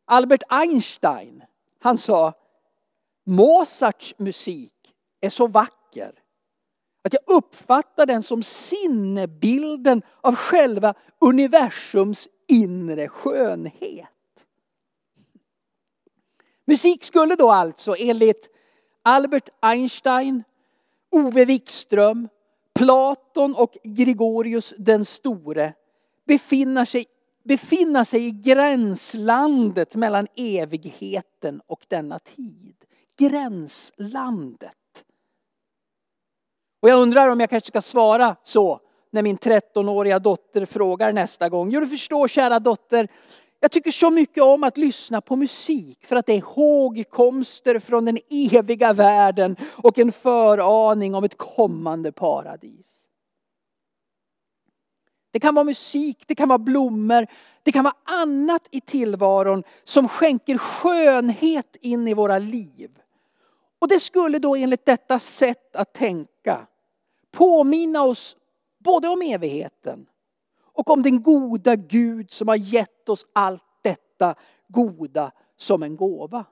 Albert 0.06 0.44
Einstein, 0.50 1.44
han 1.80 1.98
sa 1.98 2.34
Mozarts 3.24 4.14
musik 4.18 4.74
är 5.22 5.30
så 5.30 5.48
vacker 5.48 6.14
att 7.04 7.14
jag 7.14 7.38
uppfattar 7.38 8.06
den 8.06 8.24
som 8.24 8.44
sinnebilden 8.44 10.02
av 10.22 10.36
själva 10.36 10.94
universums 11.20 12.28
inre 12.48 13.08
skönhet. 13.08 14.08
Musik 16.66 17.04
skulle 17.04 17.36
då 17.36 17.52
alltså 17.52 17.96
enligt 18.00 18.50
Albert 19.04 19.50
Einstein, 19.60 20.44
Ove 21.10 21.46
Wikström, 21.46 22.30
Platon 22.74 23.56
och 23.56 23.78
Gregorius 23.84 24.74
den 24.78 25.06
store 25.06 25.74
befinna 26.26 26.86
sig, 26.86 27.06
befinna 27.44 28.06
sig 28.06 28.28
i 28.28 28.32
gränslandet 28.32 29.96
mellan 29.96 30.28
evigheten 30.36 31.62
och 31.68 31.86
denna 31.88 32.20
tid 32.20 32.76
gränslandet. 33.30 34.76
Och 36.82 36.90
jag 36.90 37.00
undrar 37.00 37.30
om 37.30 37.40
jag 37.40 37.50
kanske 37.50 37.68
ska 37.68 37.82
svara 37.82 38.36
så 38.44 38.80
när 39.12 39.22
min 39.22 39.38
13-åriga 39.38 40.20
dotter 40.20 40.66
frågar 40.66 41.14
nästa 41.14 41.50
gång. 41.50 41.72
Jo, 41.72 41.80
du 41.80 41.88
förstår 41.88 42.28
kära 42.28 42.60
dotter, 42.60 43.08
jag 43.60 43.72
tycker 43.72 43.92
så 43.92 44.10
mycket 44.10 44.44
om 44.44 44.64
att 44.64 44.78
lyssna 44.78 45.22
på 45.22 45.36
musik 45.36 46.06
för 46.06 46.16
att 46.16 46.26
det 46.26 46.34
är 46.34 46.42
hågkomster 46.42 47.80
från 47.80 48.06
den 48.06 48.18
eviga 48.30 48.94
världen 48.94 49.56
och 49.72 50.00
en 50.00 50.12
föraning 50.12 51.16
om 51.16 51.24
ett 51.24 51.38
kommande 51.38 52.12
paradis. 52.12 53.06
Det 55.32 55.40
kan 55.40 55.56
vara 55.56 55.64
musik, 55.64 56.24
det 56.28 56.36
kan 56.36 56.50
vara 56.50 56.60
blommor, 56.60 57.28
det 57.64 57.72
kan 57.72 57.84
vara 57.84 57.96
annat 58.04 58.68
i 58.72 58.82
tillvaron 58.82 59.64
som 59.84 60.10
skänker 60.10 60.58
skönhet 60.58 61.76
in 61.82 62.08
i 62.08 62.14
våra 62.14 62.40
liv. 62.40 63.01
Och 63.82 63.88
det 63.88 64.00
skulle 64.00 64.40
då 64.40 64.56
enligt 64.56 64.86
detta 64.86 65.20
sätt 65.20 65.76
att 65.76 65.94
tänka 65.94 66.68
påminna 67.32 68.04
oss 68.04 68.38
både 68.78 69.08
om 69.08 69.22
evigheten 69.22 70.10
och 70.62 70.90
om 70.90 71.04
den 71.04 71.22
goda 71.22 71.76
Gud 71.76 72.32
som 72.32 72.48
har 72.48 72.56
gett 72.56 73.10
oss 73.10 73.26
allt 73.34 73.64
detta 73.82 74.36
goda 74.68 75.32
som 75.58 75.84
en 75.84 75.96
gåva. 75.96 76.46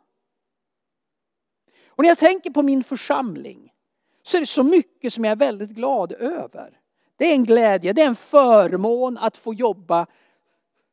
Och 1.88 2.04
när 2.04 2.10
jag 2.10 2.18
tänker 2.18 2.52
på 2.52 2.62
min 2.62 2.84
församling 2.84 3.74
så 4.22 4.38
är 4.38 4.42
det 4.42 4.48
så 4.48 4.64
mycket 4.64 5.14
som 5.14 5.24
jag 5.24 5.32
är 5.32 5.36
väldigt 5.36 5.70
glad 5.70 6.12
över. 6.12 6.80
Det 7.18 7.26
är 7.26 7.34
en 7.34 7.46
glädje, 7.46 7.94
det 7.94 8.02
är 8.02 8.08
en 8.08 8.16
förmån 8.16 9.18
att 9.18 9.38
få 9.38 9.54
jobba 9.54 10.08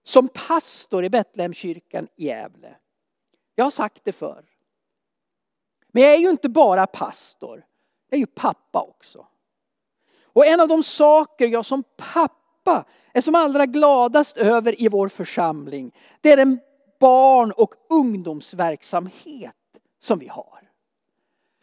som 0.05 0.29
pastor 0.29 1.05
i 1.05 1.11
Betlehemskyrkan 1.11 2.09
i 2.17 2.25
Gävle. 2.27 2.77
Jag 3.55 3.65
har 3.65 3.71
sagt 3.71 4.05
det 4.05 4.13
förr. 4.13 4.56
Men 5.93 6.03
jag 6.03 6.15
är 6.15 6.19
ju 6.19 6.31
inte 6.31 6.49
bara 6.49 6.87
pastor, 6.87 7.65
jag 8.11 8.17
är 8.17 8.21
ju 8.21 8.27
pappa 8.27 8.83
också. 8.83 9.27
Och 10.23 10.47
en 10.47 10.61
av 10.61 10.69
de 10.69 10.83
saker 10.83 11.47
jag 11.47 11.67
som 11.67 11.85
pappa 11.97 12.85
är 13.13 13.21
som 13.21 13.35
allra 13.35 13.67
gladast 13.67 14.37
över 14.37 14.83
i 14.83 14.89
vår 14.89 15.09
församling, 15.09 15.95
det 16.21 16.33
är 16.33 16.37
den 16.37 16.61
barn 17.01 17.53
och 17.53 17.75
ungdomsverksamhet 17.89 19.55
som 19.99 20.19
vi 20.19 20.29
har. 20.29 20.71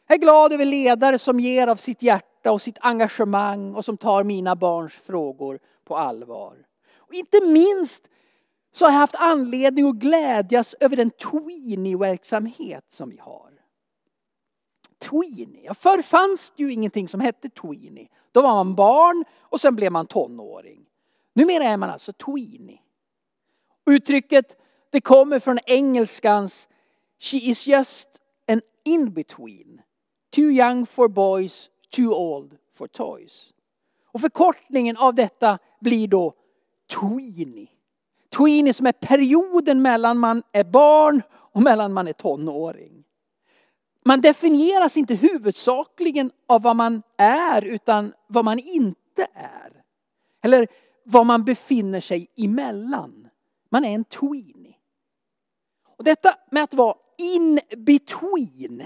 Jag 0.07 0.15
är 0.15 0.21
glad 0.21 0.53
över 0.53 0.65
ledare 0.65 1.19
som 1.19 1.39
ger 1.39 1.67
av 1.67 1.75
sitt 1.75 2.01
hjärta 2.03 2.51
och 2.51 2.61
sitt 2.61 2.77
engagemang 2.81 3.75
och 3.75 3.85
som 3.85 3.97
tar 3.97 4.23
mina 4.23 4.55
barns 4.55 4.93
frågor 4.93 5.59
på 5.83 5.97
allvar. 5.97 6.57
Och 6.95 7.13
inte 7.13 7.41
minst 7.41 8.03
så 8.73 8.85
har 8.85 8.91
jag 8.91 8.99
haft 8.99 9.15
anledning 9.15 9.89
att 9.89 9.95
glädjas 9.95 10.75
över 10.79 10.95
den 10.95 11.09
Tweenie-verksamhet 11.09 12.85
som 12.89 13.09
vi 13.09 13.17
har 13.17 13.52
tweenie. 15.03 15.63
Ja, 15.63 15.73
förr 15.73 16.01
fanns 16.01 16.53
det 16.55 16.63
ju 16.63 16.73
ingenting 16.73 17.07
som 17.07 17.19
hette 17.19 17.49
tweenie. 17.49 18.07
Då 18.31 18.41
var 18.41 18.53
man 18.53 18.75
barn 18.75 19.25
och 19.39 19.61
sen 19.61 19.75
blev 19.75 19.91
man 19.91 20.07
tonåring. 20.07 20.85
Numera 21.33 21.63
är 21.63 21.77
man 21.77 21.89
alltså 21.89 22.13
tweenie. 22.13 22.79
Uttrycket 23.85 24.57
det 24.89 25.01
kommer 25.01 25.39
från 25.39 25.59
engelskans 25.65 26.67
She 27.19 27.37
is 27.37 27.67
just 27.67 28.07
an 28.47 28.61
in-between. 28.83 29.81
Too 30.29 30.51
young 30.51 30.85
for 30.85 31.07
boys, 31.07 31.69
too 31.89 32.13
old 32.13 32.57
for 32.73 32.87
toys. 32.87 33.53
Och 34.11 34.21
förkortningen 34.21 34.97
av 34.97 35.15
detta 35.15 35.59
blir 35.79 36.07
då 36.07 36.33
tweenie. 36.89 37.67
Tweenie 38.29 38.73
som 38.73 38.85
är 38.85 38.91
perioden 38.91 39.81
mellan 39.81 40.17
man 40.17 40.43
är 40.51 40.63
barn 40.63 41.21
och 41.33 41.61
mellan 41.61 41.93
man 41.93 42.07
är 42.07 42.13
tonåring. 42.13 43.03
Man 44.05 44.21
definieras 44.21 44.97
inte 44.97 45.15
huvudsakligen 45.15 46.31
av 46.47 46.61
vad 46.61 46.75
man 46.75 47.01
är 47.17 47.61
utan 47.65 48.13
vad 48.27 48.45
man 48.45 48.59
inte 48.59 49.27
är. 49.33 49.83
Eller 50.41 50.67
vad 51.03 51.25
man 51.25 51.43
befinner 51.43 52.01
sig 52.01 52.27
emellan. 52.37 53.29
Man 53.69 53.85
är 53.85 53.95
en 53.95 54.03
tweenie. 54.03 54.75
Och 55.97 56.03
detta 56.03 56.35
med 56.51 56.63
att 56.63 56.73
vara 56.73 56.95
in 57.17 57.59
between. 57.77 58.83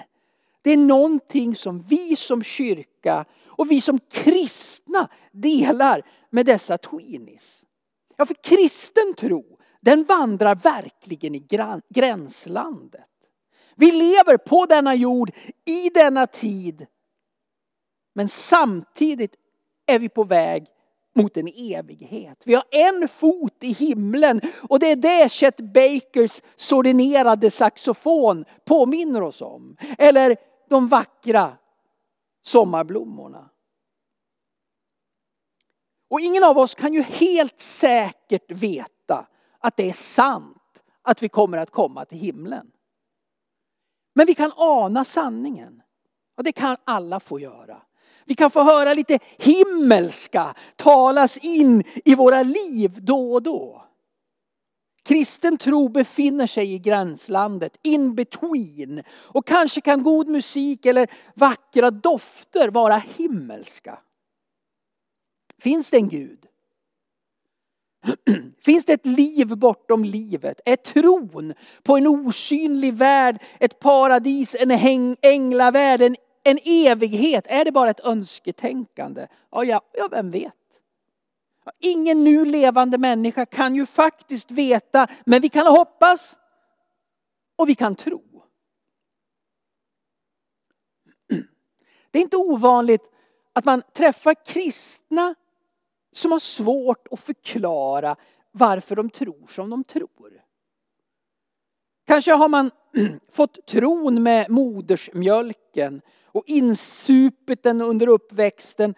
Det 0.62 0.72
är 0.72 0.78
någonting 0.78 1.56
som 1.56 1.82
vi 1.82 2.16
som 2.16 2.44
kyrka 2.44 3.26
och 3.46 3.72
vi 3.72 3.82
som 3.82 4.00
kristna 4.00 5.10
delar 5.32 6.02
med 6.30 6.46
dessa 6.46 6.78
tweenies. 6.78 7.64
Ja, 8.16 8.26
för 8.26 8.34
kristen 8.44 9.14
tro, 9.18 9.60
den 9.82 10.04
vandrar 10.04 10.56
verkligen 10.56 11.36
i 11.36 11.48
gränslandet. 11.90 13.17
Vi 13.78 13.92
lever 13.92 14.38
på 14.38 14.66
denna 14.66 14.96
jord 14.96 15.32
i 15.66 15.90
denna 15.90 16.28
tid. 16.28 16.88
Men 18.14 18.30
samtidigt 18.30 19.36
är 19.86 20.00
vi 20.00 20.10
på 20.10 20.24
väg 20.24 20.68
mot 21.16 21.38
en 21.38 21.48
evighet. 21.48 22.42
Vi 22.46 22.54
har 22.54 22.64
en 22.72 23.08
fot 23.08 23.64
i 23.64 23.72
himlen 23.72 24.42
och 24.70 24.80
det 24.80 24.92
är 24.92 24.96
det 24.96 25.32
Chet 25.32 25.58
Bakers 25.58 26.42
sordinerade 26.56 27.52
saxofon 27.52 28.46
påminner 28.66 29.22
oss 29.22 29.42
om. 29.42 29.78
Eller 29.98 30.38
de 30.70 30.88
vackra 30.88 31.58
sommarblommorna. 32.44 33.50
Och 36.10 36.20
ingen 36.20 36.44
av 36.44 36.58
oss 36.58 36.76
kan 36.76 36.94
ju 36.94 37.02
helt 37.02 37.62
säkert 37.62 38.52
veta 38.52 39.28
att 39.60 39.78
det 39.78 39.90
är 39.90 39.94
sant 39.94 40.84
att 41.02 41.24
vi 41.24 41.30
kommer 41.30 41.58
att 41.58 41.72
komma 41.72 42.06
till 42.06 42.18
himlen. 42.18 42.72
Men 44.18 44.26
vi 44.26 44.34
kan 44.34 44.52
ana 44.56 45.06
sanningen. 45.06 45.82
Och 46.38 46.44
det 46.44 46.52
kan 46.52 46.78
alla 46.84 47.20
få 47.20 47.40
göra. 47.40 47.82
Vi 48.26 48.36
kan 48.36 48.52
få 48.52 48.64
höra 48.64 48.94
lite 48.94 49.20
himmelska 49.38 50.56
talas 50.76 51.38
in 51.38 51.84
i 52.06 52.16
våra 52.16 52.44
liv 52.44 52.98
då 53.02 53.34
och 53.34 53.44
då. 53.44 53.86
Kristen 55.04 55.58
tro 55.58 55.90
befinner 55.90 56.48
sig 56.48 56.74
i 56.74 56.80
gränslandet, 56.80 57.80
in 57.84 58.16
between. 58.16 59.04
Och 59.10 59.48
kanske 59.48 59.82
kan 59.82 60.04
god 60.04 60.28
musik 60.28 60.86
eller 60.86 61.08
vackra 61.34 61.92
dofter 61.92 62.70
vara 62.70 62.98
himmelska. 62.98 64.00
Finns 65.60 65.90
det 65.90 65.98
en 65.98 66.10
Gud? 66.10 66.48
Finns 68.62 68.86
det 68.86 68.94
ett 68.94 69.06
liv 69.06 69.48
bortom 69.48 70.06
livet? 70.06 70.62
Är 70.66 70.76
tron 70.76 71.54
på 71.84 71.98
en 71.98 72.08
osynlig 72.08 72.94
värld, 72.94 73.42
ett 73.60 73.80
paradis, 73.80 74.56
en 74.60 75.16
änglavärld, 75.22 76.02
en 76.02 76.16
en 76.48 76.60
evighet, 76.64 77.46
är 77.48 77.66
det 77.66 77.72
bara 77.72 77.90
ett 77.90 78.00
önsketänkande? 78.00 79.28
Ja, 79.52 79.64
ja, 79.64 79.82
ja 79.94 80.08
vem 80.12 80.32
vet? 80.32 80.54
Ingen 81.80 82.24
nu 82.24 82.46
levande 82.46 82.98
människa 82.98 83.46
kan 83.46 83.76
ju 83.76 83.86
faktiskt 83.86 84.52
veta, 84.52 85.08
men 85.26 85.42
vi 85.42 85.50
kan 85.50 85.68
hoppas 85.68 86.38
och 87.56 87.70
vi 87.70 87.76
kan 87.76 87.96
tro. 87.96 88.24
Det 92.12 92.20
är 92.20 92.24
inte 92.24 92.38
ovanligt 92.38 93.04
att 93.54 93.66
man 93.66 93.82
träffar 93.94 94.46
kristna 94.46 95.36
som 96.18 96.32
har 96.32 96.40
svårt 96.40 97.08
att 97.12 97.20
förklara 97.20 98.16
varför 98.52 98.96
de 98.96 99.10
tror 99.10 99.48
som 99.48 99.70
de 99.70 99.84
tror. 99.84 100.44
Kanske 102.08 102.32
har 102.32 102.50
man 102.50 102.72
fått 103.32 103.66
tron 103.66 104.24
med 104.24 104.50
modersmjölken 104.50 106.02
och 106.26 106.44
insupit 106.48 107.64
den 107.64 107.82
under 107.82 108.08
uppväxten. 108.08 108.96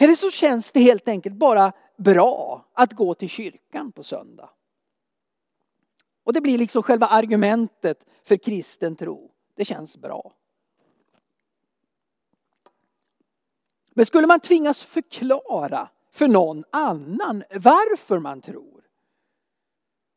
Eller 0.00 0.14
så 0.14 0.30
känns 0.30 0.72
det 0.72 0.80
helt 0.80 1.08
enkelt 1.08 1.34
bara 1.34 1.72
bra 1.96 2.64
att 2.72 2.92
gå 2.92 3.14
till 3.14 3.28
kyrkan 3.28 3.92
på 3.92 4.02
söndag. 4.02 4.50
Och 6.24 6.32
det 6.32 6.40
blir 6.40 6.58
liksom 6.58 6.82
själva 6.82 7.06
argumentet 7.06 8.06
för 8.24 8.36
kristen 8.36 8.96
tro. 8.96 9.30
Det 9.54 9.64
känns 9.64 9.96
bra. 9.96 10.32
Men 13.98 14.06
skulle 14.06 14.26
man 14.26 14.40
tvingas 14.40 14.82
förklara 14.82 15.88
för 16.12 16.28
någon 16.28 16.64
annan 16.70 17.44
varför 17.50 18.18
man 18.18 18.40
tror 18.40 18.82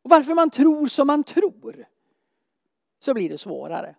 och 0.04 0.10
varför 0.10 0.34
man 0.34 0.50
tror 0.50 0.88
som 0.88 1.08
man 1.08 1.24
tror 1.24 1.86
så 3.00 3.14
blir 3.14 3.30
det 3.30 3.38
svårare. 3.38 3.96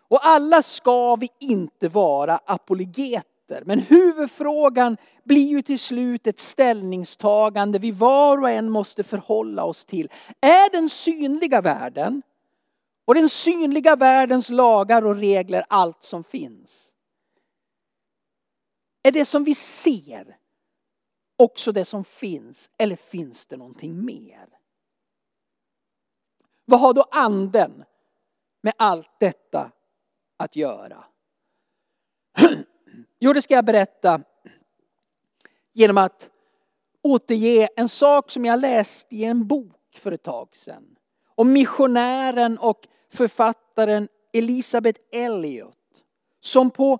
Och 0.00 0.26
alla 0.26 0.62
ska 0.62 1.16
vi 1.16 1.28
inte 1.38 1.88
vara 1.88 2.36
apologeter. 2.36 3.62
Men 3.66 3.78
huvudfrågan 3.78 4.96
blir 5.24 5.48
ju 5.48 5.62
till 5.62 5.78
slut 5.78 6.26
ett 6.26 6.40
ställningstagande 6.40 7.78
vi 7.78 7.90
var 7.90 8.38
och 8.38 8.50
en 8.50 8.70
måste 8.70 9.04
förhålla 9.04 9.64
oss 9.64 9.84
till. 9.84 10.10
Är 10.40 10.72
den 10.72 10.90
synliga 10.90 11.60
världen 11.60 12.22
och 13.04 13.14
den 13.14 13.28
synliga 13.28 13.96
världens 13.96 14.48
lagar 14.48 15.04
och 15.04 15.16
regler 15.16 15.64
allt 15.68 16.04
som 16.04 16.24
finns? 16.24 16.89
Är 19.02 19.12
det 19.12 19.24
som 19.24 19.44
vi 19.44 19.54
ser 19.54 20.36
också 21.36 21.72
det 21.72 21.84
som 21.84 22.04
finns 22.04 22.70
eller 22.78 22.96
finns 22.96 23.46
det 23.46 23.56
någonting 23.56 24.04
mer? 24.04 24.48
Vad 26.64 26.80
har 26.80 26.94
då 26.94 27.04
anden 27.10 27.84
med 28.60 28.72
allt 28.76 29.10
detta 29.20 29.72
att 30.36 30.56
göra? 30.56 31.04
Jo, 33.22 33.32
det 33.32 33.42
ska 33.42 33.54
jag 33.54 33.64
berätta 33.64 34.22
genom 35.72 35.98
att 35.98 36.30
återge 37.02 37.68
en 37.76 37.88
sak 37.88 38.30
som 38.30 38.44
jag 38.44 38.60
läste 38.60 39.16
i 39.16 39.24
en 39.24 39.46
bok 39.46 39.98
för 39.98 40.12
ett 40.12 40.22
tag 40.22 40.56
sedan. 40.56 40.96
Om 41.24 41.52
missionären 41.52 42.58
och 42.58 42.88
författaren 43.10 44.08
Elisabeth 44.32 45.00
Elliot. 45.12 45.76
Som 46.40 46.70
på 46.70 46.98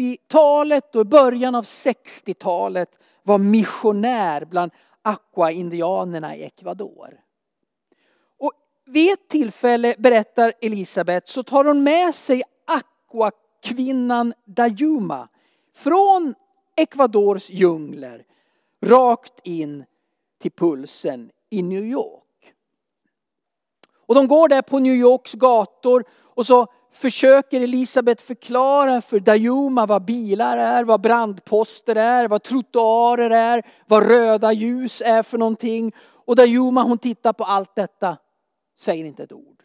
50-talet 0.00 0.96
och 0.96 1.06
början 1.06 1.54
av 1.54 1.64
60-talet 1.64 2.98
var 3.22 3.38
missionär 3.38 4.44
bland 4.44 4.72
Aqua-indianerna 5.02 6.36
i 6.36 6.44
Ecuador 6.44 7.20
vid 8.90 9.12
ett 9.12 9.28
tillfälle, 9.28 9.94
berättar 9.98 10.52
Elisabet, 10.60 11.28
så 11.28 11.42
tar 11.42 11.64
hon 11.64 11.82
med 11.82 12.14
sig 12.14 12.42
Aqua-kvinnan 12.66 14.34
Dayuma 14.44 15.28
från 15.74 16.34
Ecuadors 16.76 17.50
djungler 17.50 18.26
rakt 18.82 19.40
in 19.46 19.84
till 20.38 20.50
pulsen 20.50 21.30
i 21.50 21.62
New 21.62 21.84
York. 21.84 22.54
Och 24.06 24.14
de 24.14 24.28
går 24.28 24.48
där 24.48 24.62
på 24.62 24.78
New 24.78 24.94
Yorks 24.94 25.32
gator 25.32 26.04
och 26.10 26.46
så 26.46 26.66
försöker 26.92 27.60
Elisabet 27.60 28.20
förklara 28.20 29.00
för 29.00 29.20
Dayuma 29.20 29.86
vad 29.86 30.04
bilar 30.04 30.56
är, 30.56 30.84
vad 30.84 31.00
brandposter 31.00 31.96
är, 31.96 32.28
vad 32.28 32.42
trottoarer 32.42 33.30
är, 33.30 33.62
vad 33.86 34.08
röda 34.08 34.52
ljus 34.52 35.02
är 35.04 35.22
för 35.22 35.38
någonting. 35.38 35.92
Och 36.24 36.36
Dayuma 36.36 36.82
hon 36.82 36.98
tittar 36.98 37.32
på 37.32 37.44
allt 37.44 37.74
detta 37.74 38.16
säger 38.78 39.04
inte 39.04 39.22
ett 39.22 39.32
ord. 39.32 39.62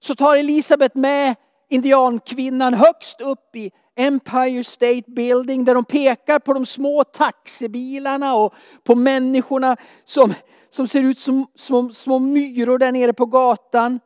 Så 0.00 0.14
tar 0.14 0.36
Elisabet 0.36 0.94
med 0.94 1.34
indiankvinnan 1.68 2.74
högst 2.74 3.20
upp 3.20 3.56
i 3.56 3.70
Empire 3.96 4.64
State 4.64 5.02
Building 5.06 5.64
där 5.64 5.74
de 5.74 5.84
pekar 5.84 6.38
på 6.38 6.52
de 6.52 6.66
små 6.66 7.04
taxibilarna 7.04 8.34
och 8.34 8.54
på 8.84 8.94
människorna 8.94 9.76
som, 10.04 10.34
som 10.70 10.88
ser 10.88 11.02
ut 11.02 11.20
som 11.20 11.46
små, 11.54 11.90
små 11.92 12.18
myror 12.18 12.78
där 12.78 12.92
nere 12.92 13.12
på 13.12 13.26
gatan. 13.26 14.00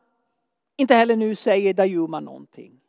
Inte 0.81 0.95
heller 0.95 1.15
nu 1.15 1.35
säger 1.35 1.73
Dayuma 1.73 2.19
någonting. 2.19 2.81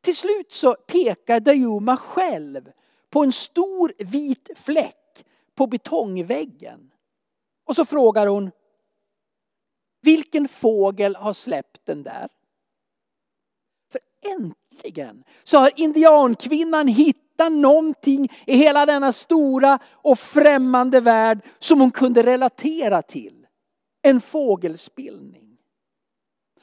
Till 0.00 0.16
slut 0.16 0.52
så 0.52 0.74
pekar 0.74 1.40
Dayuma 1.40 1.96
själv 1.96 2.72
på 3.10 3.22
en 3.22 3.32
stor 3.32 3.92
vit 3.98 4.50
fläck 4.56 5.24
på 5.54 5.66
betongväggen. 5.66 6.90
Och 7.64 7.76
så 7.76 7.84
frågar 7.84 8.26
hon. 8.26 8.50
Vilken 10.00 10.48
fågel 10.48 11.16
har 11.16 11.32
släppt 11.32 11.86
den 11.86 12.02
där? 12.02 12.28
För 13.92 14.00
äntligen 14.22 15.24
så 15.44 15.58
har 15.58 15.70
indiankvinnan 15.76 16.88
hittat 16.88 17.52
någonting 17.52 18.28
i 18.46 18.56
hela 18.56 18.86
denna 18.86 19.12
stora 19.12 19.78
och 19.92 20.18
främmande 20.18 21.00
värld 21.00 21.40
som 21.58 21.80
hon 21.80 21.90
kunde 21.90 22.22
relatera 22.22 23.02
till. 23.02 23.46
En 24.02 24.20
fågelspillning. 24.20 25.41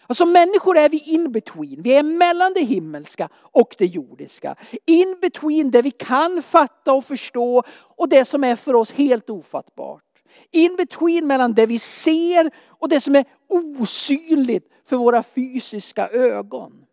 Alltså 0.09 0.25
människor 0.25 0.77
är 0.77 0.89
vi 0.89 0.99
in 0.99 1.31
between. 1.31 1.81
Vi 1.81 1.95
är 1.95 2.03
mellan 2.03 2.53
det 2.53 2.61
himmelska 2.61 3.29
och 3.35 3.75
det 3.77 3.85
jordiska. 3.85 4.55
In 4.85 5.17
between 5.21 5.71
det 5.71 5.81
vi 5.81 5.91
kan 5.91 6.41
fatta 6.41 6.93
och 6.93 7.05
förstå 7.05 7.63
och 7.71 8.09
det 8.09 8.25
som 8.25 8.43
är 8.43 8.55
för 8.55 8.73
oss 8.73 8.91
helt 8.91 9.29
ofattbart. 9.29 10.03
In 10.51 10.75
between 10.75 11.27
mellan 11.27 11.53
det 11.53 11.65
vi 11.65 11.79
ser 11.79 12.51
och 12.67 12.89
det 12.89 13.01
som 13.01 13.15
är 13.15 13.25
osynligt 13.49 14.71
för 14.85 14.97
våra 14.97 15.23
fysiska 15.23 16.07
ögon. 16.07 16.85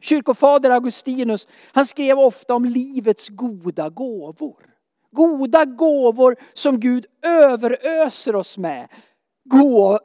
Kyrkofader 0.00 0.70
Augustinus, 0.70 1.48
han 1.72 1.86
skrev 1.86 2.18
ofta 2.18 2.54
om 2.54 2.64
livets 2.64 3.28
goda 3.28 3.88
gåvor. 3.88 4.66
Goda 5.12 5.64
gåvor 5.64 6.36
som 6.54 6.80
Gud 6.80 7.06
överöser 7.22 8.34
oss 8.34 8.58
med. 8.58 8.88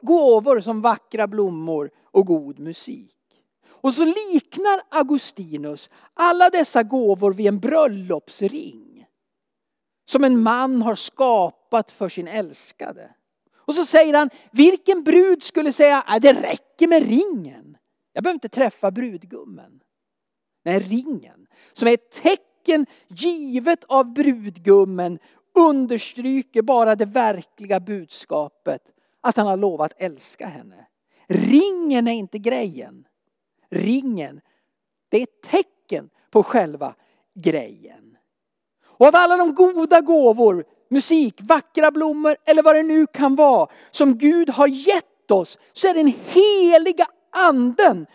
Gåvor 0.02 0.60
som 0.60 0.82
vackra 0.82 1.26
blommor 1.26 1.90
och 2.16 2.26
god 2.26 2.58
musik. 2.58 3.14
Och 3.68 3.94
så 3.94 4.04
liknar 4.04 4.80
Augustinus 4.88 5.90
alla 6.14 6.50
dessa 6.50 6.82
gåvor 6.82 7.34
vid 7.34 7.46
en 7.46 7.58
bröllopsring. 7.58 9.06
Som 10.08 10.24
en 10.24 10.42
man 10.42 10.82
har 10.82 10.94
skapat 10.94 11.90
för 11.90 12.08
sin 12.08 12.28
älskade. 12.28 13.14
Och 13.56 13.74
så 13.74 13.86
säger 13.86 14.14
han, 14.14 14.30
vilken 14.52 15.02
brud 15.02 15.42
skulle 15.42 15.72
säga 15.72 16.00
att 16.06 16.22
det 16.22 16.32
räcker 16.32 16.86
med 16.86 17.02
ringen. 17.02 17.76
Jag 18.12 18.24
behöver 18.24 18.36
inte 18.36 18.48
träffa 18.48 18.90
brudgummen. 18.90 19.80
Nej, 20.64 20.78
ringen 20.78 21.46
som 21.72 21.88
är 21.88 21.94
ett 21.94 22.10
tecken 22.10 22.86
givet 23.08 23.84
av 23.84 24.12
brudgummen 24.12 25.18
understryker 25.54 26.62
bara 26.62 26.96
det 26.96 27.04
verkliga 27.04 27.80
budskapet 27.80 28.82
att 29.20 29.36
han 29.36 29.46
har 29.46 29.56
lovat 29.56 29.92
älska 29.96 30.46
henne. 30.46 30.86
Ringen 31.28 32.08
är 32.08 32.12
inte 32.12 32.38
grejen. 32.38 33.06
Ringen, 33.70 34.40
det 35.08 35.18
är 35.18 35.22
ett 35.22 35.42
tecken 35.42 36.10
på 36.30 36.42
själva 36.42 36.94
grejen. 37.34 38.16
Och 38.84 39.06
av 39.06 39.16
alla 39.16 39.36
de 39.36 39.54
goda 39.54 40.00
gåvor, 40.00 40.64
musik, 40.88 41.40
vackra 41.40 41.90
blommor 41.90 42.36
eller 42.44 42.62
vad 42.62 42.74
det 42.74 42.82
nu 42.82 43.06
kan 43.06 43.36
vara 43.36 43.70
som 43.90 44.18
Gud 44.18 44.50
har 44.50 44.68
gett 44.68 45.30
oss 45.30 45.58
så 45.72 45.88
är 45.88 45.94
den 45.94 46.12
heliga 46.26 47.06
anden 47.30 48.06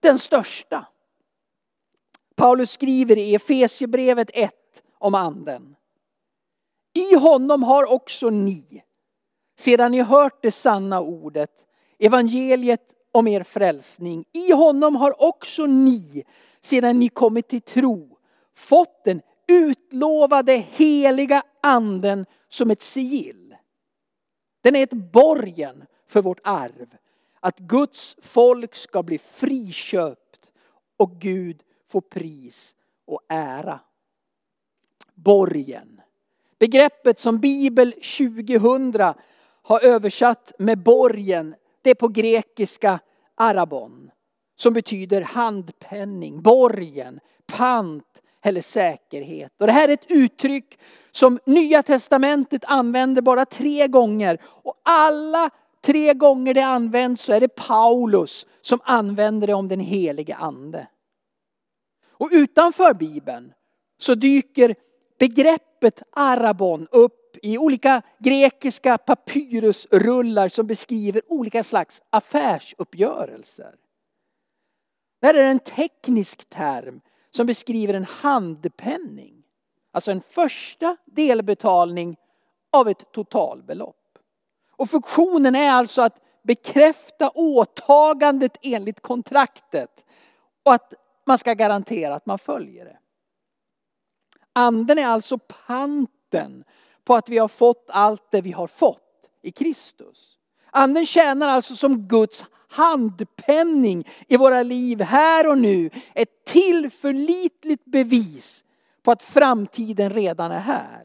den 0.00 0.18
största. 0.18 0.86
Paulus 2.34 2.70
skriver 2.70 3.18
i 3.18 3.34
Efesiebrevet 3.34 4.30
1 4.34 4.52
om 4.98 5.14
anden. 5.14 5.76
I 6.94 7.14
honom 7.14 7.62
har 7.62 7.92
också 7.92 8.30
ni, 8.30 8.82
sedan 9.58 9.92
ni 9.92 10.00
hört 10.00 10.42
det 10.42 10.52
sanna 10.52 11.00
ordet, 11.00 11.50
evangeliet 12.02 12.94
om 13.12 13.28
er 13.28 13.42
frälsning. 13.42 14.24
I 14.32 14.52
honom 14.52 14.96
har 14.96 15.22
också 15.22 15.66
ni, 15.66 16.24
sedan 16.60 16.98
ni 16.98 17.08
kommit 17.08 17.48
till 17.48 17.60
tro, 17.62 18.18
fått 18.54 19.04
den 19.04 19.22
utlovade 19.48 20.52
heliga 20.56 21.42
anden 21.62 22.26
som 22.48 22.70
ett 22.70 22.82
sigill. 22.82 23.56
Den 24.60 24.76
är 24.76 24.82
ett 24.82 25.12
borgen 25.12 25.84
för 26.08 26.22
vårt 26.22 26.40
arv. 26.44 26.96
Att 27.40 27.58
Guds 27.58 28.16
folk 28.22 28.74
ska 28.74 29.02
bli 29.02 29.18
friköpt 29.18 30.50
och 30.96 31.12
Gud 31.20 31.62
få 31.88 32.00
pris 32.00 32.74
och 33.06 33.20
ära. 33.28 33.80
Borgen. 35.14 36.00
Begreppet 36.58 37.18
som 37.18 37.38
Bibel 37.38 37.92
2000 37.92 39.14
har 39.62 39.84
översatt 39.84 40.52
med 40.58 40.78
borgen 40.78 41.54
det 41.82 41.90
är 41.90 41.94
på 41.94 42.08
grekiska 42.08 43.00
arabon. 43.34 44.10
Som 44.56 44.72
betyder 44.72 45.20
handpenning, 45.20 46.42
borgen, 46.42 47.20
pant 47.46 48.22
eller 48.44 48.62
säkerhet. 48.62 49.52
Och 49.60 49.66
det 49.66 49.72
här 49.72 49.88
är 49.88 49.92
ett 49.92 50.12
uttryck 50.12 50.78
som 51.12 51.38
Nya 51.46 51.82
Testamentet 51.82 52.64
använder 52.64 53.22
bara 53.22 53.44
tre 53.44 53.88
gånger. 53.88 54.38
Och 54.44 54.74
alla 54.82 55.50
tre 55.84 56.14
gånger 56.14 56.54
det 56.54 56.64
används 56.64 57.22
så 57.22 57.32
är 57.32 57.40
det 57.40 57.48
Paulus 57.48 58.46
som 58.62 58.80
använder 58.84 59.46
det 59.46 59.54
om 59.54 59.68
den 59.68 59.80
helige 59.80 60.34
ande. 60.34 60.86
Och 62.10 62.28
utanför 62.32 62.94
Bibeln 62.94 63.52
så 63.98 64.14
dyker 64.14 64.74
begreppet 65.18 66.02
arabon 66.12 66.88
upp 66.90 67.21
i 67.42 67.58
olika 67.58 68.02
grekiska 68.18 68.98
papyrusrullar 68.98 70.48
som 70.48 70.66
beskriver 70.66 71.22
olika 71.28 71.64
slags 71.64 72.02
affärsuppgörelser. 72.10 73.74
Det 75.20 75.26
här 75.26 75.34
är 75.34 75.44
en 75.44 75.58
teknisk 75.58 76.48
term 76.48 77.00
som 77.30 77.46
beskriver 77.46 77.94
en 77.94 78.04
handpenning. 78.04 79.42
Alltså 79.92 80.10
en 80.10 80.20
första 80.20 80.96
delbetalning 81.04 82.16
av 82.70 82.88
ett 82.88 83.12
totalbelopp. 83.12 84.18
Och 84.70 84.90
funktionen 84.90 85.54
är 85.54 85.70
alltså 85.70 86.02
att 86.02 86.18
bekräfta 86.42 87.30
åtagandet 87.34 88.56
enligt 88.62 89.00
kontraktet 89.00 90.04
och 90.62 90.74
att 90.74 90.94
man 91.26 91.38
ska 91.38 91.54
garantera 91.54 92.14
att 92.14 92.26
man 92.26 92.38
följer 92.38 92.84
det. 92.84 92.98
Anden 94.52 94.98
är 94.98 95.06
alltså 95.06 95.38
panten 95.38 96.64
på 97.04 97.14
att 97.14 97.28
vi 97.28 97.38
har 97.38 97.48
fått 97.48 97.90
allt 97.90 98.30
det 98.30 98.40
vi 98.40 98.52
har 98.52 98.66
fått 98.66 99.30
i 99.42 99.50
Kristus. 99.50 100.38
Anden 100.70 101.06
tjänar 101.06 101.48
alltså 101.48 101.76
som 101.76 102.08
Guds 102.08 102.44
handpenning 102.68 104.08
i 104.28 104.36
våra 104.36 104.62
liv 104.62 105.00
här 105.00 105.48
och 105.48 105.58
nu. 105.58 105.90
Ett 106.14 106.44
tillförlitligt 106.44 107.84
bevis 107.84 108.64
på 109.02 109.10
att 109.10 109.22
framtiden 109.22 110.10
redan 110.10 110.50
är 110.50 110.58
här. 110.58 111.04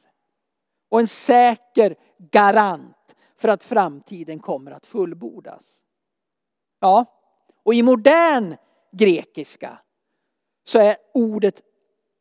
Och 0.90 1.00
en 1.00 1.08
säker 1.08 1.96
garant 2.32 2.96
för 3.38 3.48
att 3.48 3.64
framtiden 3.64 4.40
kommer 4.40 4.72
att 4.72 4.86
fullbordas. 4.86 5.66
Ja, 6.80 7.06
och 7.64 7.74
i 7.74 7.84
modern 7.84 8.56
grekiska 8.92 9.80
så 10.64 10.80
är 10.80 10.96
ordet 11.14 11.62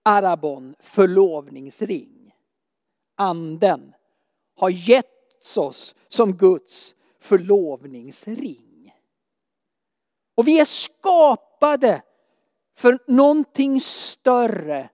arabon 0.02 0.74
förlovningsring 0.78 2.15
anden 3.16 3.94
har 4.56 4.70
getts 4.70 5.56
oss 5.56 5.94
som 6.08 6.36
Guds 6.36 6.94
förlovningsring. 7.20 8.94
Och 10.34 10.48
vi 10.48 10.60
är 10.60 10.64
skapade 10.64 12.02
för 12.76 12.98
någonting 13.06 13.80
större 13.80 14.88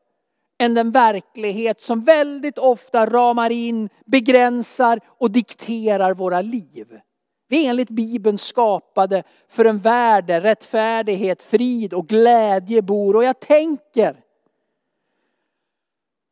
än 0.59 0.75
den 0.75 0.91
verklighet 0.91 1.81
som 1.81 2.05
väldigt 2.05 2.59
ofta 2.59 3.07
ramar 3.07 3.51
in, 3.51 3.89
begränsar 4.05 5.01
och 5.07 5.31
dikterar 5.31 6.15
våra 6.15 6.41
liv. 6.41 7.01
Vi 7.49 7.67
är 7.67 7.71
enligt 7.71 7.91
Bibeln 7.91 8.39
skapade 8.39 9.23
för 9.49 9.65
en 9.65 9.79
värld 9.79 10.27
där 10.27 10.41
rättfärdighet, 10.41 11.43
frid 11.43 11.95
och 11.95 12.09
glädje 12.09 12.83
bor. 12.83 13.17
Och 13.17 13.25
jag 13.25 13.41
tänker 13.41 14.17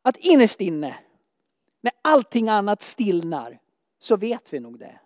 att 0.01 0.17
innerst 0.17 0.61
inne 0.61 0.95
när 1.81 1.93
allting 2.01 2.49
annat 2.49 2.81
stillnar 2.81 3.59
så 3.99 4.17
vet 4.17 4.53
vi 4.53 4.59
nog 4.59 4.79
det. 4.79 4.99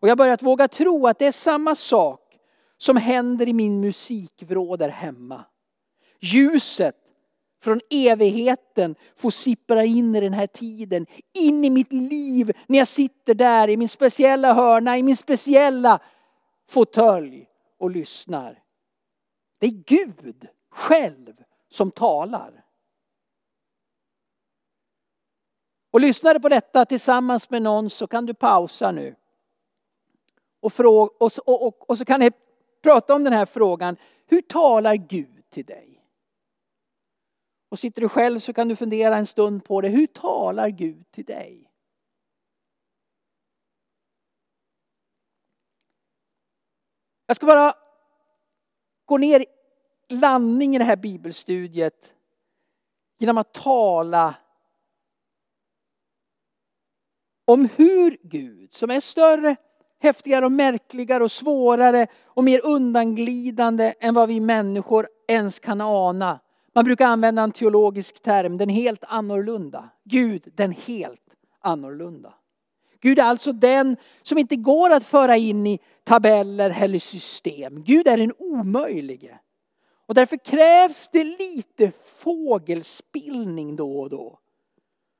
Och 0.00 0.08
jag 0.08 0.10
har 0.10 0.16
börjat 0.16 0.42
våga 0.42 0.68
tro 0.68 1.06
att 1.06 1.18
det 1.18 1.26
är 1.26 1.32
samma 1.32 1.74
sak 1.74 2.38
som 2.78 2.96
händer 2.96 3.48
i 3.48 3.52
min 3.52 3.80
musikvrå 3.80 4.76
där 4.76 4.88
hemma. 4.88 5.44
Ljuset 6.20 6.96
från 7.62 7.80
evigheten 7.90 8.94
får 9.16 9.30
sippra 9.30 9.84
in 9.84 10.16
i 10.16 10.20
den 10.20 10.32
här 10.32 10.46
tiden, 10.46 11.06
in 11.32 11.64
i 11.64 11.70
mitt 11.70 11.92
liv 11.92 12.52
när 12.66 12.78
jag 12.78 12.88
sitter 12.88 13.34
där 13.34 13.68
i 13.68 13.76
min 13.76 13.88
speciella 13.88 14.52
hörna, 14.52 14.98
i 14.98 15.02
min 15.02 15.16
speciella 15.16 16.00
fåtölj 16.68 17.46
och 17.78 17.90
lyssnar. 17.90 18.62
Det 19.58 19.66
är 19.66 19.82
Gud 19.86 20.46
själv 20.70 21.34
som 21.68 21.90
talar. 21.90 22.64
Och 25.96 26.00
lyssnar 26.00 26.34
du 26.34 26.40
på 26.40 26.48
detta 26.48 26.84
tillsammans 26.84 27.50
med 27.50 27.62
någon 27.62 27.90
så 27.90 28.06
kan 28.06 28.26
du 28.26 28.34
pausa 28.34 28.92
nu. 28.92 29.16
Och, 30.60 30.72
fråga, 30.72 31.12
och, 31.18 31.32
och, 31.46 31.66
och, 31.66 31.90
och 31.90 31.98
så 31.98 32.04
kan 32.04 32.20
ni 32.20 32.30
prata 32.82 33.14
om 33.14 33.24
den 33.24 33.32
här 33.32 33.46
frågan. 33.46 33.96
Hur 34.26 34.40
talar 34.42 34.94
Gud 34.94 35.50
till 35.50 35.64
dig? 35.64 36.04
Och 37.68 37.78
sitter 37.78 38.02
du 38.02 38.08
själv 38.08 38.40
så 38.40 38.52
kan 38.52 38.68
du 38.68 38.76
fundera 38.76 39.16
en 39.16 39.26
stund 39.26 39.64
på 39.64 39.80
det. 39.80 39.88
Hur 39.88 40.06
talar 40.06 40.68
Gud 40.68 41.10
till 41.10 41.24
dig? 41.24 41.70
Jag 47.26 47.36
ska 47.36 47.46
bara 47.46 47.74
gå 49.04 49.18
ner 49.18 49.44
i 50.08 50.16
landning 50.16 50.74
i 50.74 50.78
det 50.78 50.84
här 50.84 50.96
bibelstudiet 50.96 52.14
genom 53.18 53.38
att 53.38 53.52
tala 53.54 54.34
om 57.46 57.68
hur 57.76 58.18
Gud, 58.22 58.74
som 58.74 58.90
är 58.90 59.00
större, 59.00 59.56
häftigare 59.98 60.44
och 60.44 60.52
märkligare 60.52 61.24
och 61.24 61.32
svårare 61.32 62.06
och 62.24 62.44
mer 62.44 62.60
undanglidande 62.64 63.94
än 64.00 64.14
vad 64.14 64.28
vi 64.28 64.40
människor 64.40 65.08
ens 65.28 65.58
kan 65.58 65.80
ana. 65.80 66.40
Man 66.74 66.84
brukar 66.84 67.06
använda 67.06 67.42
en 67.42 67.52
teologisk 67.52 68.22
term, 68.22 68.58
den 68.58 68.68
helt 68.68 69.04
annorlunda. 69.08 69.90
Gud, 70.04 70.42
den 70.54 70.72
helt 70.72 71.20
annorlunda. 71.60 72.34
Gud 73.00 73.18
är 73.18 73.22
alltså 73.22 73.52
den 73.52 73.96
som 74.22 74.38
inte 74.38 74.56
går 74.56 74.90
att 74.90 75.04
föra 75.04 75.36
in 75.36 75.66
i 75.66 75.78
tabeller 76.04 76.76
eller 76.82 76.98
system. 76.98 77.84
Gud 77.84 78.08
är 78.08 78.16
den 78.16 78.32
omöjlige. 78.38 79.38
Och 80.06 80.14
därför 80.14 80.36
krävs 80.36 81.08
det 81.12 81.24
lite 81.24 81.92
fågelspillning 82.18 83.76
då 83.76 84.00
och 84.00 84.10
då. 84.10 84.38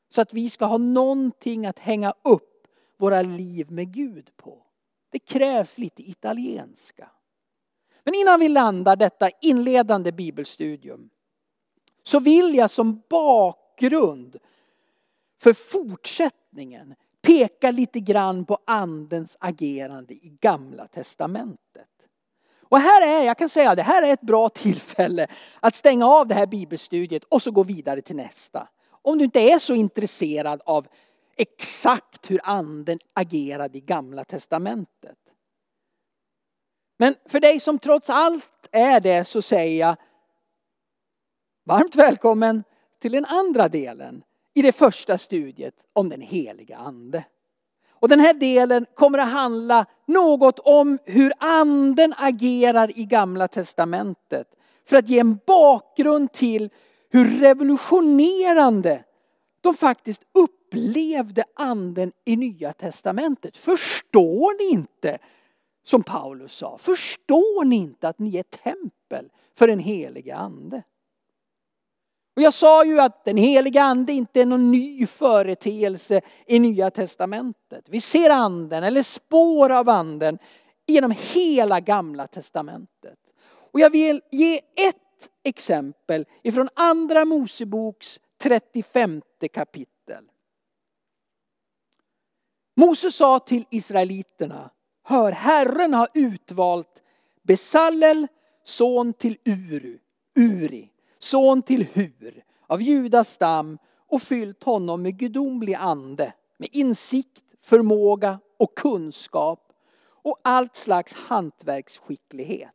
Så 0.08 0.20
att 0.20 0.32
vi 0.32 0.50
ska 0.50 0.64
ha 0.64 0.78
någonting 0.78 1.66
att 1.66 1.78
hänga 1.78 2.14
upp 2.22 2.66
våra 2.96 3.22
liv 3.22 3.70
med 3.70 3.94
Gud 3.94 4.30
på. 4.36 4.62
Det 5.10 5.18
krävs 5.18 5.78
lite 5.78 6.10
italienska. 6.10 7.10
Men 8.04 8.14
innan 8.14 8.40
vi 8.40 8.48
landar 8.48 8.96
detta 8.96 9.30
inledande 9.40 10.12
bibelstudium 10.12 11.10
så 12.02 12.20
vill 12.20 12.54
jag 12.54 12.70
som 12.70 13.02
bakgrund 13.08 14.36
för 15.38 15.52
fortsättningen 15.52 16.94
peka 17.22 17.70
lite 17.70 18.00
grann 18.00 18.44
på 18.44 18.58
andens 18.64 19.36
agerande 19.40 20.14
i 20.14 20.36
gamla 20.40 20.86
testamentet. 20.86 21.88
Och 22.68 22.78
här 22.78 23.08
är, 23.08 23.24
jag 23.26 23.38
kan 23.38 23.48
säga 23.48 23.74
det 23.74 23.82
här 23.82 24.02
är 24.02 24.12
ett 24.12 24.20
bra 24.20 24.48
tillfälle 24.48 25.26
att 25.60 25.74
stänga 25.74 26.06
av 26.06 26.26
det 26.26 26.34
här 26.34 26.46
bibelstudiet 26.46 27.24
och 27.24 27.42
så 27.42 27.50
gå 27.50 27.62
vidare 27.62 28.02
till 28.02 28.16
nästa. 28.16 28.68
Om 29.06 29.18
du 29.18 29.24
inte 29.24 29.40
är 29.40 29.58
så 29.58 29.74
intresserad 29.74 30.62
av 30.64 30.86
exakt 31.36 32.30
hur 32.30 32.40
anden 32.42 32.98
agerade 33.14 33.78
i 33.78 33.80
gamla 33.80 34.24
testamentet. 34.24 35.18
Men 36.98 37.14
för 37.28 37.40
dig 37.40 37.60
som 37.60 37.78
trots 37.78 38.10
allt 38.10 38.68
är 38.72 39.00
det 39.00 39.24
så 39.24 39.42
säger 39.42 39.80
jag 39.80 39.96
varmt 41.64 41.96
välkommen 41.96 42.64
till 42.98 43.12
den 43.12 43.24
andra 43.24 43.68
delen 43.68 44.22
i 44.54 44.62
det 44.62 44.72
första 44.72 45.18
studiet 45.18 45.74
om 45.92 46.08
den 46.08 46.20
heliga 46.20 46.76
ande. 46.76 47.24
Och 47.90 48.08
den 48.08 48.20
här 48.20 48.34
delen 48.34 48.86
kommer 48.94 49.18
att 49.18 49.32
handla 49.32 49.86
något 50.06 50.58
om 50.58 50.98
hur 51.04 51.32
anden 51.38 52.14
agerar 52.16 52.98
i 52.98 53.04
gamla 53.04 53.48
testamentet. 53.48 54.46
För 54.84 54.96
att 54.96 55.08
ge 55.08 55.18
en 55.18 55.38
bakgrund 55.46 56.32
till 56.32 56.70
hur 57.16 57.40
revolutionerande 57.40 59.04
de 59.60 59.74
faktiskt 59.74 60.22
upplevde 60.32 61.44
anden 61.54 62.12
i 62.24 62.36
nya 62.36 62.72
testamentet. 62.72 63.56
Förstår 63.56 64.58
ni 64.58 64.74
inte, 64.74 65.18
som 65.84 66.02
Paulus 66.02 66.52
sa, 66.52 66.78
förstår 66.78 67.64
ni 67.64 67.76
inte 67.76 68.08
att 68.08 68.18
ni 68.18 68.36
är 68.36 68.42
tempel 68.42 69.28
för 69.58 69.68
den 69.68 69.78
helige 69.78 70.36
ande? 70.36 70.82
Och 72.36 72.42
jag 72.42 72.54
sa 72.54 72.84
ju 72.84 73.00
att 73.00 73.24
den 73.24 73.36
heliga 73.36 73.82
ande 73.82 74.12
inte 74.12 74.40
är 74.40 74.46
någon 74.46 74.70
ny 74.70 75.06
företeelse 75.06 76.20
i 76.46 76.58
nya 76.58 76.90
testamentet. 76.90 77.84
Vi 77.88 78.00
ser 78.00 78.30
anden 78.30 78.84
eller 78.84 79.02
spår 79.02 79.70
av 79.70 79.88
anden 79.88 80.38
genom 80.86 81.14
hela 81.18 81.80
gamla 81.80 82.26
testamentet. 82.26 83.18
Och 83.72 83.80
jag 83.80 83.90
vill 83.90 84.22
ge 84.30 84.56
ett 84.56 85.05
exempel 85.42 86.26
ifrån 86.42 86.68
andra 86.74 87.24
Moseboks 87.24 88.20
35 88.38 89.22
kapitel. 89.52 90.24
Moses 92.76 93.16
sa 93.16 93.38
till 93.38 93.64
israeliterna, 93.70 94.70
hör 95.02 95.32
Herren 95.32 95.94
har 95.94 96.08
utvalt 96.14 97.02
Besallel, 97.42 98.26
son 98.64 99.12
till 99.12 99.38
Uru, 99.44 99.98
Uri 100.38 100.90
son 101.18 101.62
till 101.62 101.86
Hur 101.92 102.44
av 102.66 102.82
Judas 102.82 103.32
stam 103.32 103.78
och 104.08 104.22
fyllt 104.22 104.62
honom 104.62 105.02
med 105.02 105.18
gudomlig 105.18 105.74
ande, 105.74 106.32
med 106.56 106.68
insikt, 106.72 107.42
förmåga 107.62 108.40
och 108.56 108.78
kunskap 108.78 109.72
och 110.06 110.40
allt 110.44 110.76
slags 110.76 111.12
hantverksskicklighet. 111.12 112.70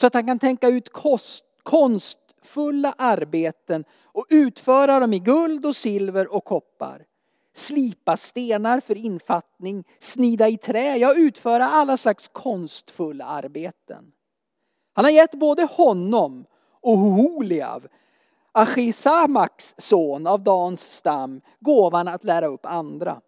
Så 0.00 0.06
att 0.06 0.14
han 0.14 0.26
kan 0.26 0.38
tänka 0.38 0.68
ut 0.68 0.92
kost, 0.92 1.44
konstfulla 1.62 2.94
arbeten 2.98 3.84
och 4.04 4.26
utföra 4.28 5.00
dem 5.00 5.12
i 5.12 5.18
guld 5.18 5.66
och 5.66 5.76
silver 5.76 6.34
och 6.34 6.44
koppar. 6.44 7.06
Slipa 7.54 8.16
stenar 8.16 8.80
för 8.80 8.96
infattning, 8.96 9.84
snida 9.98 10.48
i 10.48 10.58
trä, 10.58 10.96
ja 10.96 11.14
utföra 11.14 11.68
alla 11.68 11.96
slags 11.96 12.28
konstfulla 12.28 13.24
arbeten. 13.24 14.12
Han 14.92 15.04
har 15.04 15.12
gett 15.12 15.34
både 15.34 15.64
honom 15.64 16.44
och 16.80 16.98
Holiav, 16.98 17.86
Achisamaks 18.52 19.74
son 19.78 20.26
av 20.26 20.42
Dans 20.42 20.80
stam, 20.80 21.40
gåvan 21.58 22.08
att 22.08 22.24
lära 22.24 22.46
upp 22.46 22.66
andra. 22.66 23.20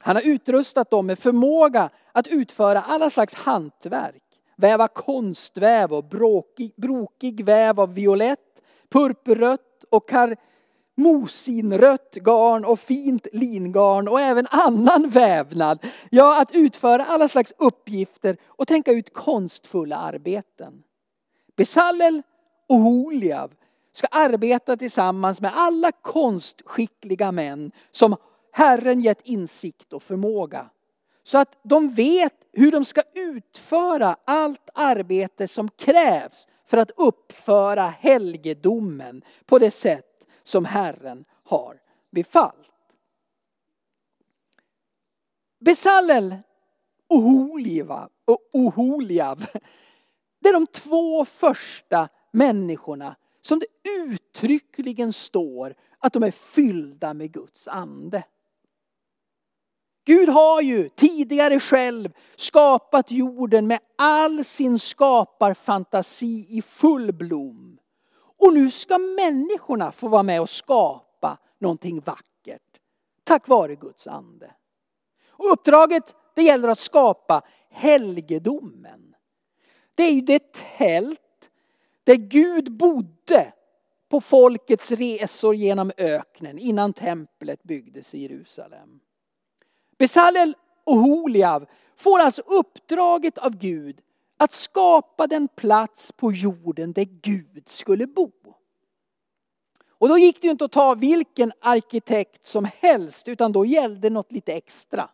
Han 0.00 0.16
har 0.16 0.22
utrustat 0.22 0.90
dem 0.90 1.06
med 1.06 1.18
förmåga 1.18 1.90
att 2.12 2.26
utföra 2.26 2.80
alla 2.80 3.10
slags 3.10 3.34
hantverk, 3.34 4.27
väva 4.58 4.88
konstväv 4.88 5.92
och 5.92 6.04
bråkig, 6.04 6.72
brokig 6.76 7.44
väv 7.44 7.80
av 7.80 7.94
violett, 7.94 8.62
purpurrött 8.88 9.84
och 9.90 10.08
karmosinrött 10.08 12.14
garn 12.14 12.64
och 12.64 12.80
fint 12.80 13.26
lingarn 13.32 14.08
och 14.08 14.20
även 14.20 14.46
annan 14.50 15.08
vävnad. 15.08 15.86
Ja, 16.10 16.42
att 16.42 16.52
utföra 16.52 17.04
alla 17.04 17.28
slags 17.28 17.52
uppgifter 17.58 18.36
och 18.46 18.68
tänka 18.68 18.92
ut 18.92 19.14
konstfulla 19.14 19.96
arbeten. 19.96 20.82
Besallel 21.56 22.22
och 22.66 22.78
Holiav 22.78 23.54
ska 23.92 24.06
arbeta 24.06 24.76
tillsammans 24.76 25.40
med 25.40 25.52
alla 25.54 25.92
konstskickliga 25.92 27.32
män 27.32 27.72
som 27.90 28.16
Herren 28.52 29.00
gett 29.00 29.20
insikt 29.22 29.92
och 29.92 30.02
förmåga. 30.02 30.70
Så 31.28 31.38
att 31.38 31.58
de 31.62 31.88
vet 31.88 32.34
hur 32.52 32.72
de 32.72 32.84
ska 32.84 33.02
utföra 33.14 34.16
allt 34.24 34.70
arbete 34.74 35.48
som 35.48 35.68
krävs 35.70 36.48
för 36.66 36.76
att 36.76 36.90
uppföra 36.96 37.82
helgedomen 37.82 39.22
på 39.46 39.58
det 39.58 39.70
sätt 39.70 40.24
som 40.42 40.64
Herren 40.64 41.24
har 41.44 41.80
befallt. 42.10 42.72
Besallel 45.58 46.36
och 47.08 47.22
Holiva 47.22 48.08
och 48.24 48.48
Oholiav, 48.52 49.46
det 50.40 50.48
är 50.48 50.52
de 50.52 50.66
två 50.66 51.24
första 51.24 52.08
människorna 52.30 53.16
som 53.42 53.58
det 53.58 53.90
uttryckligen 53.90 55.12
står 55.12 55.74
att 55.98 56.12
de 56.12 56.22
är 56.22 56.30
fyllda 56.30 57.14
med 57.14 57.32
Guds 57.32 57.68
ande. 57.68 58.24
Gud 60.08 60.28
har 60.28 60.60
ju 60.60 60.88
tidigare 60.88 61.60
själv 61.60 62.12
skapat 62.36 63.10
jorden 63.10 63.66
med 63.66 63.78
all 63.96 64.44
sin 64.44 64.78
skaparfantasi 64.78 66.46
i 66.50 66.62
full 66.62 67.12
blom. 67.12 67.78
Och 68.38 68.54
nu 68.54 68.70
ska 68.70 68.98
människorna 68.98 69.92
få 69.92 70.08
vara 70.08 70.22
med 70.22 70.40
och 70.40 70.50
skapa 70.50 71.38
någonting 71.58 72.00
vackert. 72.00 72.80
Tack 73.24 73.48
vare 73.48 73.74
Guds 73.74 74.06
ande. 74.06 74.50
Och 75.28 75.52
uppdraget 75.52 76.14
det 76.34 76.42
gäller 76.42 76.68
att 76.68 76.78
skapa 76.78 77.42
helgedomen. 77.70 79.14
Det 79.94 80.02
är 80.02 80.12
ju 80.12 80.20
det 80.20 80.52
tält 80.52 81.50
där 82.04 82.16
Gud 82.16 82.72
bodde 82.72 83.52
på 84.08 84.20
folkets 84.20 84.90
resor 84.90 85.54
genom 85.54 85.92
öknen 85.96 86.58
innan 86.58 86.92
templet 86.92 87.62
byggdes 87.62 88.14
i 88.14 88.22
Jerusalem. 88.22 89.00
Besalel 89.98 90.54
och 90.84 90.96
Holiav 90.96 91.66
får 91.96 92.18
alltså 92.20 92.42
uppdraget 92.46 93.38
av 93.38 93.56
Gud 93.56 94.00
att 94.36 94.52
skapa 94.52 95.26
den 95.26 95.48
plats 95.48 96.12
på 96.12 96.32
jorden 96.32 96.92
där 96.92 97.08
Gud 97.22 97.68
skulle 97.68 98.06
bo. 98.06 98.32
Och 99.98 100.08
då 100.08 100.18
gick 100.18 100.40
det 100.40 100.46
ju 100.46 100.50
inte 100.50 100.64
att 100.64 100.72
ta 100.72 100.94
vilken 100.94 101.52
arkitekt 101.60 102.46
som 102.46 102.68
helst 102.78 103.28
utan 103.28 103.52
då 103.52 103.64
gällde 103.64 104.10
något 104.10 104.32
lite 104.32 104.52
extra. 104.52 105.10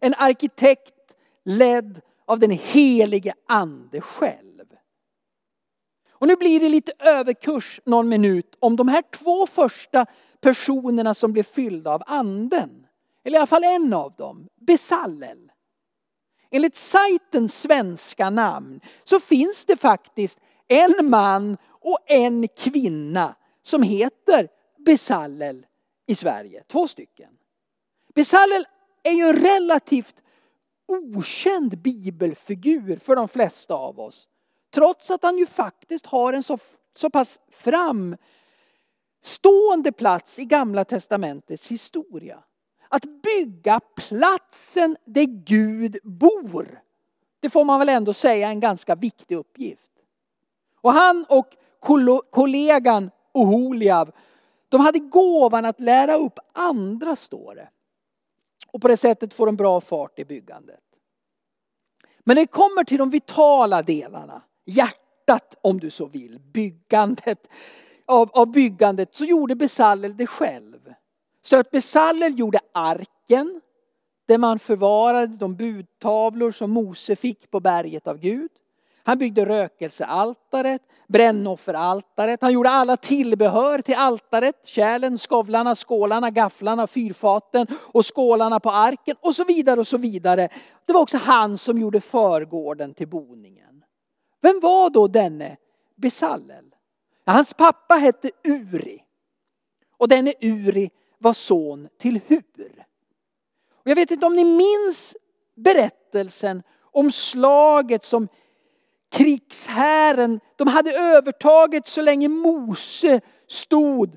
En 0.00 0.14
arkitekt 0.18 1.14
ledd 1.44 2.00
av 2.24 2.38
den 2.38 2.50
helige 2.50 3.34
ande 3.46 4.00
själv. 4.00 4.64
Och 6.10 6.26
nu 6.26 6.36
blir 6.36 6.60
det 6.60 6.68
lite 6.68 6.92
överkurs 6.98 7.80
någon 7.84 8.08
minut 8.08 8.56
om 8.58 8.76
de 8.76 8.88
här 8.88 9.02
två 9.10 9.46
första 9.46 10.06
personerna 10.40 11.14
som 11.14 11.32
blev 11.32 11.42
fyllda 11.42 11.90
av 11.90 12.02
anden. 12.06 12.86
Eller 13.24 13.36
i 13.36 13.38
alla 13.38 13.46
fall 13.46 13.64
en 13.64 13.92
av 13.92 14.12
dem, 14.12 14.48
Besallel. 14.60 15.52
Enligt 16.50 16.76
sajtens 16.76 17.60
svenska 17.60 18.30
namn 18.30 18.80
så 19.04 19.20
finns 19.20 19.64
det 19.64 19.76
faktiskt 19.76 20.38
en 20.68 21.10
man 21.10 21.56
och 21.68 21.98
en 22.06 22.48
kvinna 22.48 23.34
som 23.62 23.82
heter 23.82 24.48
Besallel 24.78 25.66
i 26.06 26.14
Sverige. 26.14 26.64
Två 26.68 26.88
stycken. 26.88 27.30
Besallel 28.14 28.64
är 29.02 29.12
ju 29.12 29.28
en 29.28 29.42
relativt 29.42 30.22
okänd 30.86 31.78
bibelfigur 31.78 32.96
för 32.96 33.16
de 33.16 33.28
flesta 33.28 33.74
av 33.74 34.00
oss. 34.00 34.28
Trots 34.70 35.10
att 35.10 35.22
han 35.22 35.38
ju 35.38 35.46
faktiskt 35.46 36.06
har 36.06 36.32
en 36.32 36.42
så, 36.42 36.58
så 36.96 37.10
pass 37.10 37.40
framstående 37.50 39.92
plats 39.92 40.38
i 40.38 40.44
Gamla 40.44 40.84
Testamentets 40.84 41.68
historia. 41.68 42.42
Att 42.92 43.22
bygga 43.22 43.80
platsen 43.80 44.96
där 45.04 45.24
Gud 45.44 45.98
bor. 46.02 46.82
Det 47.40 47.50
får 47.50 47.64
man 47.64 47.78
väl 47.78 47.88
ändå 47.88 48.12
säga 48.12 48.46
är 48.46 48.50
en 48.50 48.60
ganska 48.60 48.94
viktig 48.94 49.36
uppgift. 49.36 49.90
Och 50.80 50.92
han 50.92 51.26
och 51.28 51.56
kollegan 52.30 53.10
Oholiav, 53.32 54.10
de 54.68 54.80
hade 54.80 54.98
gåvan 54.98 55.64
att 55.64 55.80
lära 55.80 56.16
upp 56.16 56.38
andra, 56.52 57.16
står 57.16 57.54
det. 57.54 57.68
Och 58.66 58.82
på 58.82 58.88
det 58.88 58.96
sättet 58.96 59.34
får 59.34 59.46
de 59.46 59.56
bra 59.56 59.80
fart 59.80 60.18
i 60.18 60.24
byggandet. 60.24 60.80
Men 62.24 62.34
när 62.34 62.42
det 62.42 62.46
kommer 62.46 62.84
till 62.84 62.98
de 62.98 63.10
vitala 63.10 63.82
delarna, 63.82 64.42
hjärtat 64.64 65.54
om 65.60 65.80
du 65.80 65.90
så 65.90 66.06
vill, 66.06 66.40
byggandet 66.40 67.48
av, 68.06 68.30
av 68.32 68.46
byggandet, 68.46 69.14
så 69.14 69.24
gjorde 69.24 69.54
Besallel 69.54 70.16
det 70.16 70.26
själv. 70.26 70.69
Så 71.42 71.56
att 71.56 71.70
Besallel 71.70 72.38
gjorde 72.38 72.60
arken, 72.72 73.60
där 74.26 74.38
man 74.38 74.58
förvarade 74.58 75.36
de 75.36 75.56
budtavlor 75.56 76.50
som 76.50 76.70
Mose 76.70 77.16
fick 77.16 77.50
på 77.50 77.60
berget 77.60 78.06
av 78.06 78.18
Gud. 78.18 78.50
Han 79.02 79.18
byggde 79.18 79.44
rökelsealtaret, 79.44 80.82
brännofferaltaret. 81.08 82.42
Han 82.42 82.52
gjorde 82.52 82.70
alla 82.70 82.96
tillbehör 82.96 83.80
till 83.80 83.94
altaret. 83.94 84.60
Kärlen, 84.64 85.18
skovlarna, 85.18 85.76
skålarna, 85.76 86.30
gafflarna, 86.30 86.86
fyrfaten 86.86 87.66
och 87.72 88.14
skålarna 88.14 88.60
på 88.60 88.70
arken 88.70 89.16
och 89.20 89.34
så 89.34 89.44
vidare 89.44 89.80
och 89.80 89.86
så 89.86 89.96
vidare. 89.96 90.48
Det 90.86 90.92
var 90.92 91.00
också 91.00 91.16
han 91.16 91.58
som 91.58 91.78
gjorde 91.78 92.00
förgården 92.00 92.94
till 92.94 93.08
boningen. 93.08 93.84
Vem 94.40 94.60
var 94.60 94.90
då 94.90 95.08
denne 95.08 95.56
Besallel? 95.96 96.74
Hans 97.26 97.54
pappa 97.54 97.94
hette 97.94 98.30
Uri. 98.44 99.04
Och 99.96 100.08
denne 100.08 100.32
Uri 100.40 100.90
var 101.20 101.32
son 101.32 101.88
till 101.98 102.20
Hur. 102.26 102.86
Och 103.72 103.90
jag 103.90 103.94
vet 103.94 104.10
inte 104.10 104.26
om 104.26 104.36
ni 104.36 104.44
minns 104.44 105.16
berättelsen 105.56 106.62
om 106.92 107.12
slaget 107.12 108.04
som 108.04 108.28
krigshären, 109.10 110.40
de 110.56 110.68
hade 110.68 110.92
övertaget 110.92 111.88
så 111.88 112.02
länge 112.02 112.28
Mose 112.28 113.20
stod 113.48 114.16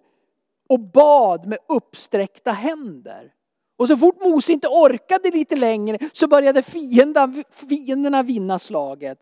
och 0.70 0.80
bad 0.80 1.48
med 1.48 1.58
uppsträckta 1.68 2.52
händer. 2.52 3.34
Och 3.78 3.88
så 3.88 3.98
fort 3.98 4.24
Mose 4.24 4.52
inte 4.52 4.68
orkade 4.68 5.32
lite 5.32 5.56
längre 5.56 5.98
så 6.14 6.28
började 6.28 6.62
fienden, 6.62 7.44
fienderna 7.52 8.24
vinna 8.24 8.60
slaget. 8.60 9.20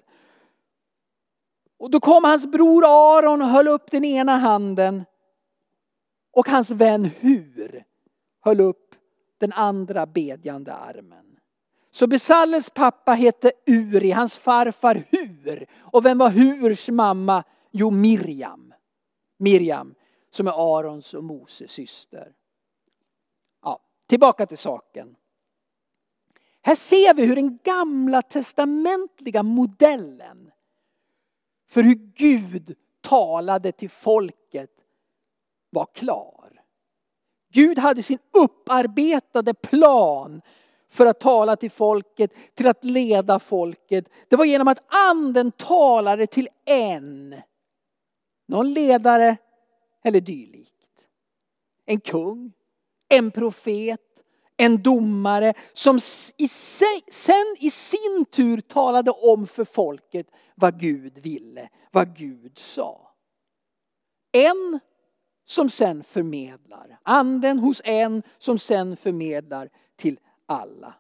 Och 1.80 1.92
då 1.92 2.00
kom 2.00 2.24
hans 2.24 2.46
bror 2.46 2.84
Aron 2.86 3.42
och 3.42 3.48
höll 3.48 3.68
upp 3.68 3.92
den 3.92 4.06
ena 4.06 4.38
handen. 4.38 5.04
Och 6.32 6.48
hans 6.48 6.70
vän 6.70 7.06
Hur 7.06 7.84
höll 8.42 8.60
upp 8.60 8.96
den 9.38 9.54
andra 9.54 10.06
bedjande 10.06 10.74
armen. 10.74 11.40
Så 11.92 12.08
Besalles 12.08 12.70
pappa 12.70 13.12
hette 13.12 13.52
Uri, 13.68 14.12
hans 14.12 14.38
farfar 14.38 15.06
Hur. 15.10 15.66
Och 15.80 16.06
vem 16.06 16.18
var 16.18 16.30
Hurs 16.30 16.90
mamma? 16.90 17.44
Jo, 17.72 17.92
Miriam. 17.92 18.74
Miriam 19.38 19.96
som 20.32 20.48
är 20.48 20.78
Arons 20.78 21.14
och 21.14 21.24
Moses 21.24 21.72
syster. 21.72 22.34
Ja, 23.64 23.80
tillbaka 24.08 24.46
till 24.46 24.58
saken. 24.58 25.16
Här 26.62 26.76
ser 26.76 27.14
vi 27.14 27.26
hur 27.26 27.36
den 27.36 27.58
gamla 27.64 28.22
testamentliga 28.22 29.44
modellen 29.44 30.52
för 31.68 31.84
hur 31.84 31.96
Gud 32.16 32.76
talade 33.02 33.72
till 33.72 33.90
folket 33.90 34.81
var 35.72 35.88
klar. 35.94 36.62
Gud 37.54 37.78
hade 37.78 38.04
sin 38.04 38.20
upparbetade 38.34 39.54
plan 39.54 40.42
för 40.90 41.06
att 41.06 41.20
tala 41.20 41.56
till 41.56 41.72
folket, 41.72 42.32
till 42.56 42.68
att 42.68 42.84
leda 42.84 43.40
folket. 43.40 44.06
Det 44.28 44.36
var 44.36 44.46
genom 44.46 44.68
att 44.68 44.84
anden 44.88 45.52
talade 45.52 46.28
till 46.28 46.50
en. 46.66 47.36
Någon 48.48 48.74
ledare 48.74 49.38
eller 50.04 50.22
dylikt. 50.22 50.72
En 51.86 52.00
kung, 52.00 52.54
en 53.10 53.32
profet, 53.32 54.00
en 54.58 54.84
domare 54.84 55.54
som 55.74 56.00
i 56.38 56.48
sig, 56.48 57.02
sen 57.12 57.56
i 57.60 57.72
sin 57.72 58.26
tur 58.32 58.62
talade 58.62 59.12
om 59.12 59.48
för 59.48 59.66
folket 59.66 60.28
vad 60.56 60.80
Gud 60.80 61.18
ville, 61.18 61.70
vad 61.92 62.18
Gud 62.18 62.60
sa. 62.60 63.14
En 64.32 64.80
som 65.52 65.70
sen 65.70 66.04
förmedlar. 66.04 67.00
Anden 67.04 67.60
hos 67.60 67.82
en 67.84 68.24
som 68.38 68.60
sen 68.60 68.98
förmedlar 68.98 69.70
till 69.96 70.20
alla. 70.46 70.94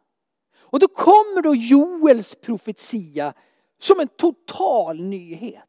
Och 0.58 0.80
då 0.80 0.88
kommer 0.88 1.42
då 1.42 1.56
Joels 1.56 2.36
profetia 2.36 3.34
som 3.80 4.00
en 4.00 4.08
total 4.08 5.04
nyhet. 5.04 5.64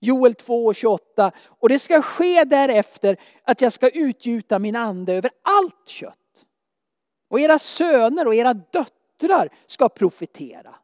Joel 0.00 0.32
2.28 0.32 1.32
och 1.46 1.68
det 1.68 1.78
ska 1.78 2.02
ske 2.02 2.44
därefter 2.44 3.16
att 3.42 3.60
jag 3.60 3.72
ska 3.72 3.88
utgjuta 3.88 4.58
min 4.58 4.76
ande 4.76 5.12
över 5.14 5.30
allt 5.42 5.88
kött. 5.88 6.14
Och 7.28 7.40
era 7.40 7.58
söner 7.58 8.26
och 8.26 8.34
era 8.34 8.54
döttrar 8.54 9.48
ska 9.66 9.88
profetera. 9.88 10.74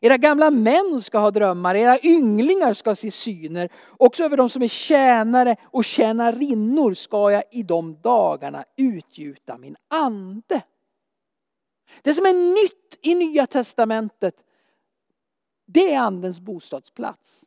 Era 0.00 0.16
gamla 0.16 0.50
män 0.50 1.00
ska 1.02 1.18
ha 1.18 1.30
drömmar, 1.30 1.74
era 1.74 1.98
ynglingar 2.02 2.74
ska 2.74 2.94
se 2.94 3.10
syner. 3.10 3.72
Också 3.88 4.24
över 4.24 4.36
de 4.36 4.50
som 4.50 4.62
är 4.62 4.68
tjänare 4.68 5.56
och 5.62 5.84
tjänarinnor 5.84 6.94
ska 6.94 7.30
jag 7.30 7.42
i 7.50 7.62
de 7.62 8.00
dagarna 8.00 8.64
utgjuta 8.76 9.58
min 9.58 9.76
ande. 9.88 10.62
Det 12.02 12.14
som 12.14 12.26
är 12.26 12.62
nytt 12.62 12.98
i 13.02 13.14
Nya 13.14 13.46
Testamentet, 13.46 14.34
det 15.66 15.94
är 15.94 15.98
andens 15.98 16.40
bostadsplats. 16.40 17.44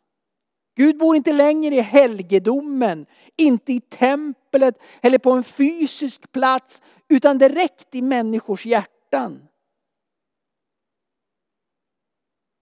Gud 0.76 0.98
bor 0.98 1.16
inte 1.16 1.34
längre 1.34 1.76
i 1.76 1.82
helgedomen, 1.82 3.06
inte 3.38 3.74
i 3.74 3.82
templet 3.82 4.82
eller 5.02 5.18
på 5.18 5.32
en 5.32 5.44
fysisk 5.44 6.32
plats, 6.32 6.82
utan 7.10 7.38
direkt 7.38 7.96
i 7.96 8.02
människors 8.02 8.66
hjärtan. 8.66 9.48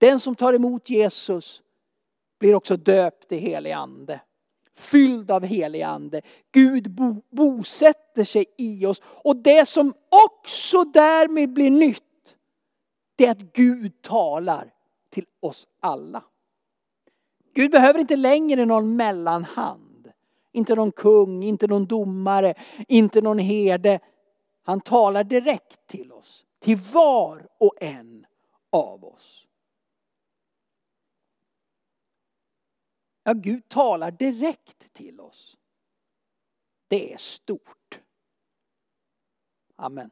Den 0.01 0.19
som 0.19 0.35
tar 0.35 0.53
emot 0.53 0.89
Jesus 0.89 1.61
blir 2.39 2.55
också 2.55 2.77
döpt 2.77 3.31
i 3.31 3.37
helig 3.37 3.71
ande. 3.71 4.21
Fylld 4.75 5.31
av 5.31 5.45
helig 5.45 5.81
ande. 5.81 6.21
Gud 6.51 6.91
bo, 6.91 7.21
bosätter 7.29 8.23
sig 8.23 8.45
i 8.57 8.85
oss. 8.85 9.01
Och 9.03 9.35
det 9.35 9.69
som 9.69 9.93
också 10.27 10.83
därmed 10.83 11.53
blir 11.53 11.71
nytt, 11.71 12.35
det 13.15 13.25
är 13.25 13.31
att 13.31 13.53
Gud 13.53 14.01
talar 14.01 14.73
till 15.09 15.25
oss 15.39 15.67
alla. 15.79 16.23
Gud 17.53 17.71
behöver 17.71 17.99
inte 17.99 18.15
längre 18.15 18.65
någon 18.65 18.95
mellanhand. 18.95 20.11
Inte 20.51 20.75
någon 20.75 20.91
kung, 20.91 21.43
inte 21.43 21.67
någon 21.67 21.85
domare, 21.85 22.53
inte 22.87 23.21
någon 23.21 23.39
herde. 23.39 23.99
Han 24.63 24.81
talar 24.81 25.23
direkt 25.23 25.87
till 25.87 26.11
oss. 26.11 26.45
Till 26.59 26.77
var 26.93 27.47
och 27.57 27.73
en 27.81 28.25
av 28.71 29.05
oss. 29.05 29.47
Ja, 33.23 33.33
Gud 33.33 33.69
talar 33.69 34.11
direkt 34.11 34.93
till 34.93 35.19
oss. 35.19 35.57
Det 36.87 37.13
är 37.13 37.17
stort. 37.17 37.99
Amen. 39.75 40.09